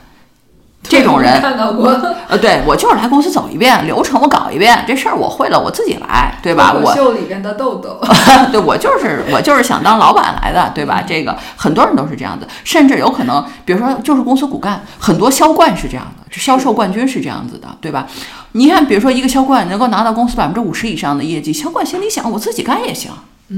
[0.88, 1.88] 这种人，看到过，
[2.28, 6.74] 呃，对我就是来公司走一遍，流程我搞一遍，这事儿我会了，我自己来，对吧？
[6.82, 8.00] 我秀里边的豆豆，
[8.50, 11.02] 对我就是我就是想当老板来的，对吧？
[11.06, 18.06] 这个很多人都是这样子，甚至有可能，比如说就是公司骨干，很多销冠是这样的，就销售冠军是这样子的，对吧？
[18.52, 23.10] 你看，比如说一个销冠能够拿到公司百分之五十以上的业绩，销冠心里想，我自己干也行，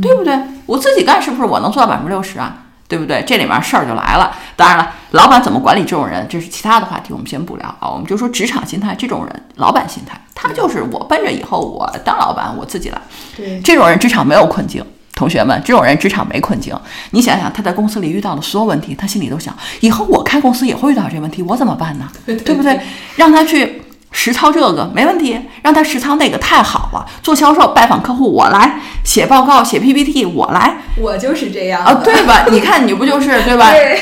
[0.02, 0.36] 对不对？
[0.66, 2.56] 我自己干是不是我能做到百分之六十啊？
[2.88, 3.22] 对不对？
[3.24, 4.32] 这里面事儿就来了。
[4.56, 7.90] 当然了，老板怎么管理这种人，这是其他的话题，我们先不聊啊。
[7.90, 13.00] 我们就说职场心态，这种人，老板心态，他就是我奔着以后我当老板，我自己来。
[13.36, 14.84] 对，这种人职场没有困境，
[15.14, 16.78] 同学们，这种人职场没困境。
[17.10, 22.08] 你想想，他在公司里遇到的所有问题，他心里都想，以后我开公司也会遇到这问题，我怎么办呢？
[22.24, 22.78] 对 对不对？
[23.16, 23.82] 让他去
[24.12, 27.04] 实操这个没问题，让他实操那个太好了。
[27.22, 32.46] 做销售、拜访客户我来，写报告、写 PPT 我来我就是这样啊，对吧？
[32.50, 33.70] 你看你不就是对吧？
[33.74, 34.00] 对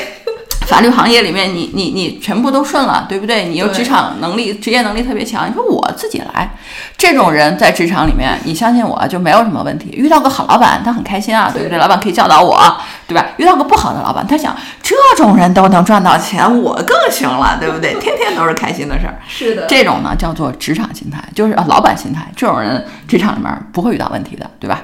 [0.69, 3.45] 法律行业里面你，你你全部都顺了，对不对？
[3.45, 6.47] 你又职场能力、职业能力特别强，你说我自己来，
[6.95, 9.89] 这种人在职场里面，你相信我就没有什么问题。
[9.93, 11.69] 遇到个好老板，他很开心啊，对不对？
[11.69, 12.55] 对老板可以教导我，
[13.07, 13.25] 对吧？
[13.37, 17.95] 遇到个不好的老板，他想这种人都能赚到钱，我更行了，对不对？
[17.99, 19.17] 天天都是开心的事儿。
[19.27, 22.29] 是的，这种呢叫做职场心态，就是啊老板心态。
[22.35, 24.83] 这种人职场里面不会遇到问题的，对吧？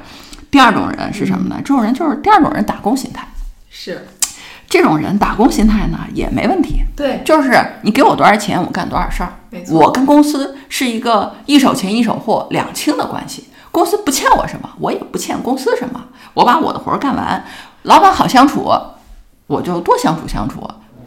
[0.50, 1.58] 第二种人是什么呢？
[1.60, 3.24] 这种人就是第二种人打工心态。
[3.78, 4.08] 是
[4.76, 9.32] 这种人打工心态呢也没问题，对，就是你给我多少钱，我干多少事儿。
[9.50, 16.04] 没错，我跟公司是一个一手钱一手货两清的关系，公司不欠我什么，我也不欠公司什么。
[16.34, 17.42] 我把我的活儿干完，
[17.84, 18.70] 老板好相处，
[19.48, 20.60] 我就多相处相处，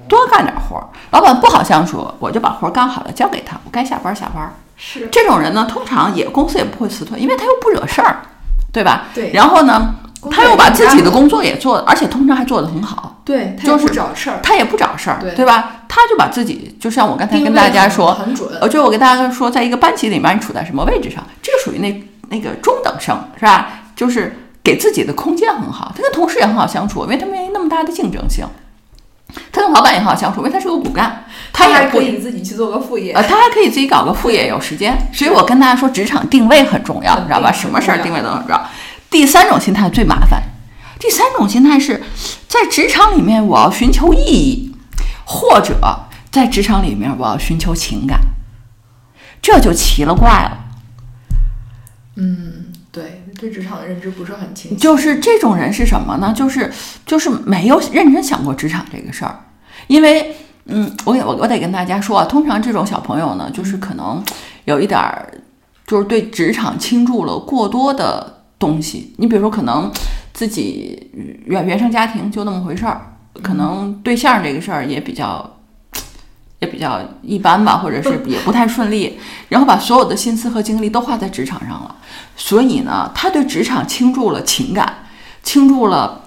[0.09, 0.89] 多干点活儿。
[1.11, 4.51] 老板不好相处，我就把活儿干好了交给他，我该下班下班。
[4.79, 8.23] 是这种人呢，通常也公司也不会辞退，因为他又不惹事儿，
[8.73, 9.09] 对吧？
[9.15, 9.95] 对然后呢，
[10.31, 13.18] 他又把自己的工作也做，而且通常还做得很好。
[13.29, 15.83] 对，他也就是不找事儿，他也不找事儿，对吧？
[15.87, 23.83] 他就把自己，就像我刚才跟大家说，很准，呃，就我跟大家说，在一个班级里面，你处在什么位置上，这个属于那那个中等生，是吧？
[23.95, 28.47] 就是给自己的空间很好，他跟同事也很好相处，因为他没那么大的竞争性。
[29.53, 34.97] 他跟老板也很好相处，因为他是个骨干，他还可以自己去做个副业，呃，他还可以自己搞个副业，有时间。
[35.13, 37.53] 所以我跟大家说，职场定位很重要，你知道吧？
[37.53, 38.67] 什么事儿定位都很重要。
[39.11, 40.43] 第三种心态最麻烦，
[40.99, 42.03] 第三种心态是
[42.49, 44.75] 在职场里面我要寻求意义，
[45.25, 45.79] 或者
[46.31, 48.19] 在职场里面我要寻求情感，
[49.41, 50.65] 这就奇了怪了。
[52.17, 54.77] 嗯，对，对职场的认知不是很清晰。
[54.77, 56.33] 就是这种人是什么呢？
[56.35, 56.73] 就是
[57.07, 59.39] 就是没有认真想过职场这个事儿，
[59.87, 60.35] 因为
[60.65, 64.23] 嗯，我我我得跟大家说啊，通常这种小朋友呢，就是可能
[64.65, 65.33] 有一点儿，
[65.87, 69.15] 就是对职场倾注了过多的东西。
[69.19, 69.91] 你比如说，可能
[70.39, 71.11] 自己
[71.47, 75.57] 原原生家庭就那么回事儿，可能对象这个事儿也比较。
[76.61, 79.17] 也比较一般吧，或者是 也不太顺利，
[79.49, 81.97] 然后把所有的心思和精力都花在职场上了，
[82.37, 85.05] 所以呢，他对职场倾注了情感，
[85.45, 86.21] 倾注了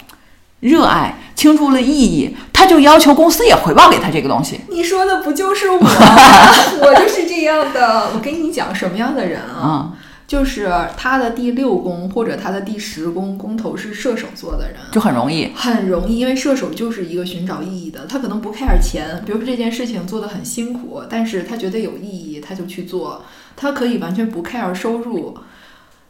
[0.62, 4.62] 热爱，倾注了意义，他就要求公司也回报给他这个东西。
[4.70, 5.78] 你说的不就是我？
[6.82, 8.12] 我就是这样的。
[8.16, 9.92] 我跟你讲什么样的人啊？
[10.32, 23.26] 就是他的第六宫或者他的第十宫宫头是射手座的人，就很容易，很容易，因为射手就是一个寻找意义的，他可能不 care 钱，比如说这件事情做的很辛苦，但是他觉得有意义，他就去做，
[23.58, 25.38] 他可以完全不 care 收入。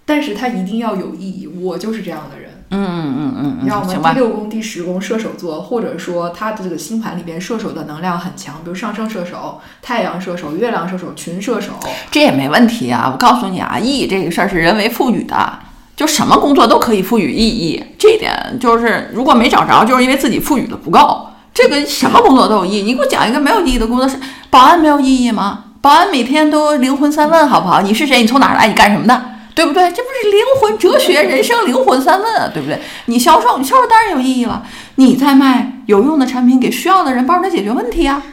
[0.05, 2.60] 但是他一定要有意义，我就是这样的人。
[2.71, 4.13] 嗯嗯嗯嗯，你知道吗？
[4.13, 11.73] 第六宫、第十宫射手座，或者说他的这个星盘里边射手的能量很强，比如上升射手、太阳射手、月亮射手、群射手，
[12.09, 13.09] 这也没问题啊。
[13.11, 15.59] 我告诉你啊，意义这个事儿是人为赋予的，
[15.95, 17.83] 就什么工作都可以赋予意义。
[17.99, 21.27] 这一点就是如果没找着，就是因为自己赋予的不够。
[21.53, 24.17] 这个什么工作都有意义，你给我讲一个没有意义的工作是
[24.49, 25.65] 保安没有意义吗？
[25.81, 27.81] 保安每天都灵魂三问，好不好？
[27.81, 28.21] 你是谁？
[28.21, 28.67] 你从哪儿来？
[28.67, 29.21] 你干什么的？
[29.53, 29.91] 对不对？
[29.91, 32.79] 这不是灵魂哲学、人生灵魂三问啊，对不对？
[33.05, 34.65] 你销售，你销售当然有意义了。
[34.95, 38.23] 你在卖有用的产品给需要的人，帮助他解决问题啊，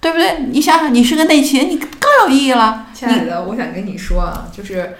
[0.00, 0.46] 对不对？
[0.50, 2.86] 你想想，你是个内勤，你更有意义了。
[2.94, 4.96] 亲爱的，我想跟你说啊，就是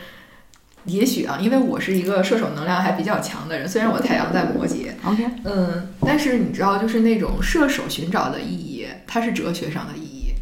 [0.84, 10.32] 也许啊，因为我是一个射手能量还比较强的人，虽然我太阳在摩羯，OK，嗯，但是你知道，就是那种射手寻找的意义，它是哲学上的意义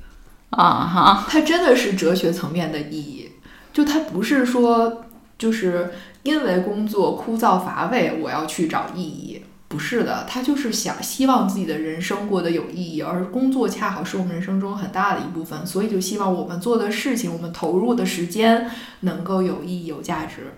[0.51, 3.12] 啊哈，它真的是哲学层面的意义。
[3.73, 5.05] 就他不是说，
[5.39, 5.93] 就是
[6.23, 18.71] 因为工作枯燥乏味，我要去找意义，不是的，他就是想希望自己的人生过得有意义，而工作恰好是我们人生中很大的一部分，所以就希望我们做的事情，我们投入的时间
[19.01, 20.55] 能够有意义、有价值。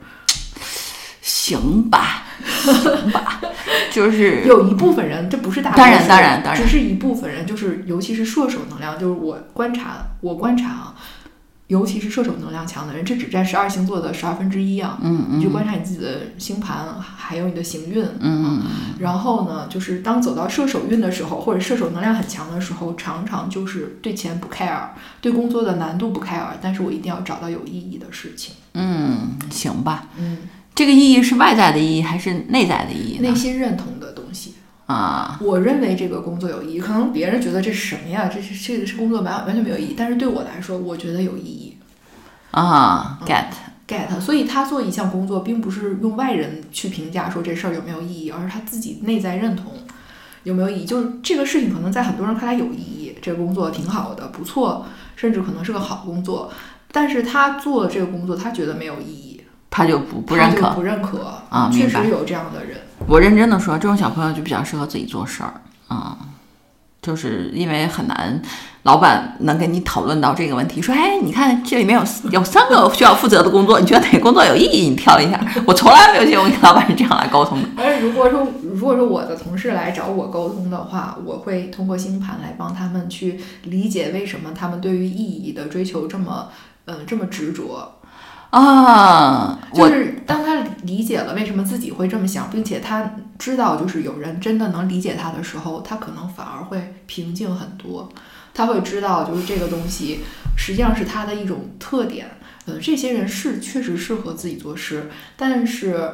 [1.23, 3.41] 行吧，行吧，
[3.91, 10.95] 就是 有一部分人，这不是大，当然当然当然，只是一部分人，就是尤其是射手能量，就是我观察，我观察啊。
[11.75, 14.97] 尤其是射手能量强的人，这只占十二星座的十二分之一啊。
[15.03, 15.39] 嗯嗯。
[15.39, 18.05] 你就观察你自己的星盘，还有你的行运。
[18.21, 18.63] 嗯嗯。
[19.01, 28.55] 然后呢，就是当走到射手运的时候，或者射手能量很强的时候，常常就是对钱不 care，对工作的难度不 care，但是我一定要找到有意义的事情。
[28.75, 30.07] 嗯，行吧。
[30.17, 30.39] 嗯。
[30.75, 33.19] 这个意义是外在的意义还是内在的意义？
[33.19, 34.55] 内心认同的东西。
[34.87, 38.31] 啊，我认为这个工作有意义，可能别人觉得这是什么呀？
[38.33, 41.64] 这是这个是工作完完全没有意义，但是对我来说，我觉得有意义。
[42.55, 43.47] 啊，get
[43.89, 49.73] get，所以他做一项工作，并不是用外人去评价说这事儿有没有意义，而是他自己内在认同
[50.45, 50.85] 有没有意义。
[50.85, 54.87] 就是这个事情可能在很多人看来有意义，这个工作挺好的，不错，
[55.17, 56.53] 甚至可能是个好工作，
[56.93, 62.79] 但是他做这个工作，他觉得没有意义，他就不不认可，不认可啊，确实有这样的人。
[63.09, 66.17] 我认真的说，这种小朋友就比较适合自己做事儿啊，
[67.05, 68.41] 就是因为很难，
[68.85, 74.89] 老板能跟你讨论到这个问题，说，哎，你看这里面有有三个需要负责的工作，你觉得哪个工作有意义？
[74.89, 75.39] 你挑一下。
[75.67, 77.69] 我从来没有见过跟老板是这样来沟通的。
[77.77, 86.49] 而如果说如果说我的同事来找我沟通的话，我会通过星盘来帮他们去理解为什么他们对于意义的追求这么，
[86.87, 88.01] 嗯，这么执着。
[88.55, 98.09] 啊，就是当他理解了为什么自己会这么想，并且他知道就是有人真的能理解他的时候，他可能反而会平静很多。
[98.55, 100.21] 他会知道就是这个东西
[100.57, 102.31] 实际上是他的一种特点。
[102.67, 106.13] 呃，这些人是确实适合自己做事，但是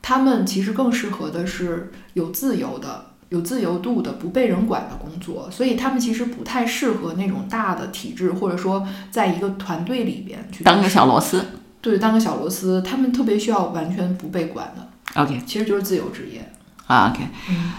[0.00, 5.50] 他们其实更适合的是有自由的、有自由度的、不被人管的工作。
[5.50, 11.44] 所以他们其实不太适合那种大的体制，或者说在一个团队里边去当个小螺丝。
[11.82, 15.20] 对，当个小螺丝，他们特别需要完全不被管的。
[15.20, 16.48] OK，其实就是自由职业
[16.86, 17.12] 啊。
[17.12, 17.26] OK，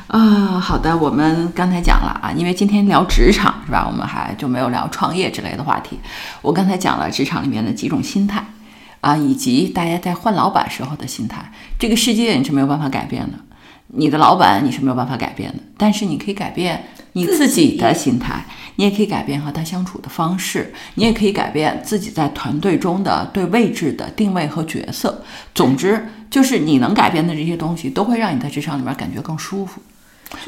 [0.08, 3.88] 啊，好的，我们刚才讲了啊，因为今天聊职场是吧？
[3.89, 5.97] 我们还就没有聊创业之类的话题。
[6.41, 8.45] 我刚才讲了职场里面的几种心态
[8.99, 11.49] 啊，以及大家在换老板时候的心态。
[11.80, 13.39] 这个世界你是没有办法改变的，
[13.88, 16.84] 你的老板你是没有办法改变的，但是你可以改变
[17.14, 18.45] 你自己的心态，
[18.76, 25.24] 你也可以改变和他相处的方式，你也可以改变自己在团队中的对位置的定位和角色。
[25.55, 29.82] 总之，就是你能改变的这些东西，都会让你在职场里面感觉更舒服，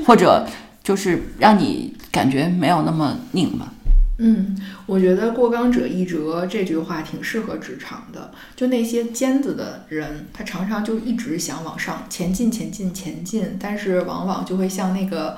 [0.05, 0.47] 或者
[0.83, 3.71] 就是让你感觉没有那么拧巴。
[4.17, 8.31] 嗯，我觉得“过刚者一折”这句话挺适合职场的。
[8.55, 15.31] 就那些尖子的人，他常常就一直想往上前进、前进、前进，但是往往就会像那个《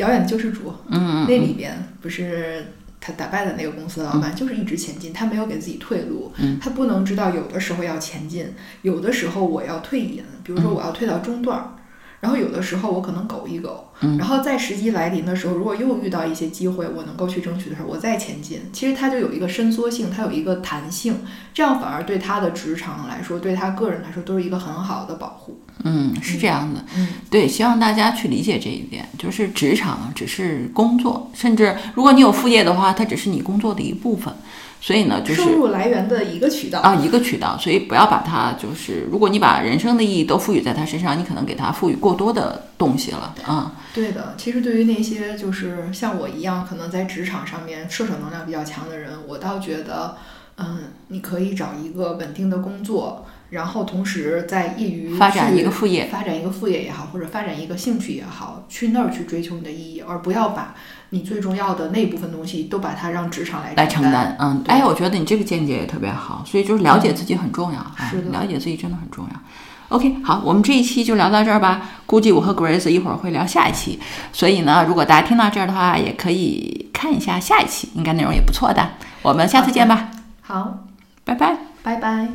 [0.00, 2.66] 遥远的救世主》嗯，那里边，不是
[3.00, 8.46] 他打败的那个公司的老板，就是一直前进，他没有给自己退路，他不能知道有的时候要前进，
[8.82, 11.74] 有的时候我要退隐，比如说我要退到中段儿。
[12.20, 18.60] 然后有的时候我可能苟一苟，然后在时机来临的时候，如果又遇到一些机会，我能够去争取的时候，我再前进。
[18.74, 21.22] 其实它就有一个伸缩性，它有一个弹性，
[21.54, 25.58] 这样反而对他的职场来说，对他个人来说都是一个很好的保护。
[25.82, 26.84] 嗯，是这样的。
[26.94, 34.34] 嗯，对，希望大家去理解这一点，就是职场只是工作，甚至如果你有副业的话，它只是你工作的一部分。
[34.80, 37.58] 所以呢，就是收入来源的一个渠道啊，一个渠道。
[37.58, 43.72] 所以不要把它就是，如果你把人生的意义都赋予在他身上，你可能给他赋予过多的东西了啊。
[43.92, 50.16] 对的，其实对于那些就是像我一样，可能在职场上面射手能量比较强的人，我倒觉得，
[50.56, 50.78] 嗯，
[51.08, 53.26] 你可以找一个稳定的工作。
[53.50, 60.72] 然后同时在业余发展一个副业，发展一个副业也好，或者发展一个兴趣也好，去那儿去追求你的意义，而不要把
[61.10, 64.36] 你最重要的那部分东西都把它让职场来来承担。
[64.38, 69.40] 嗯，哎，我觉得你这个见解也特别好，所以就是了解自己很重要啊，了解自己真的很重要。
[69.88, 71.82] OK，好，我们这一期就聊到这儿吧。
[72.06, 73.98] 估计我和 Grace 一会儿会聊下一期，
[74.32, 78.90] 所以呢，如果大家听到这儿的话，也可以看一下下一期，应该内容也不错的。
[79.22, 80.10] 我们下次见吧。
[80.42, 80.84] 好，
[81.24, 82.28] 拜拜，拜拜。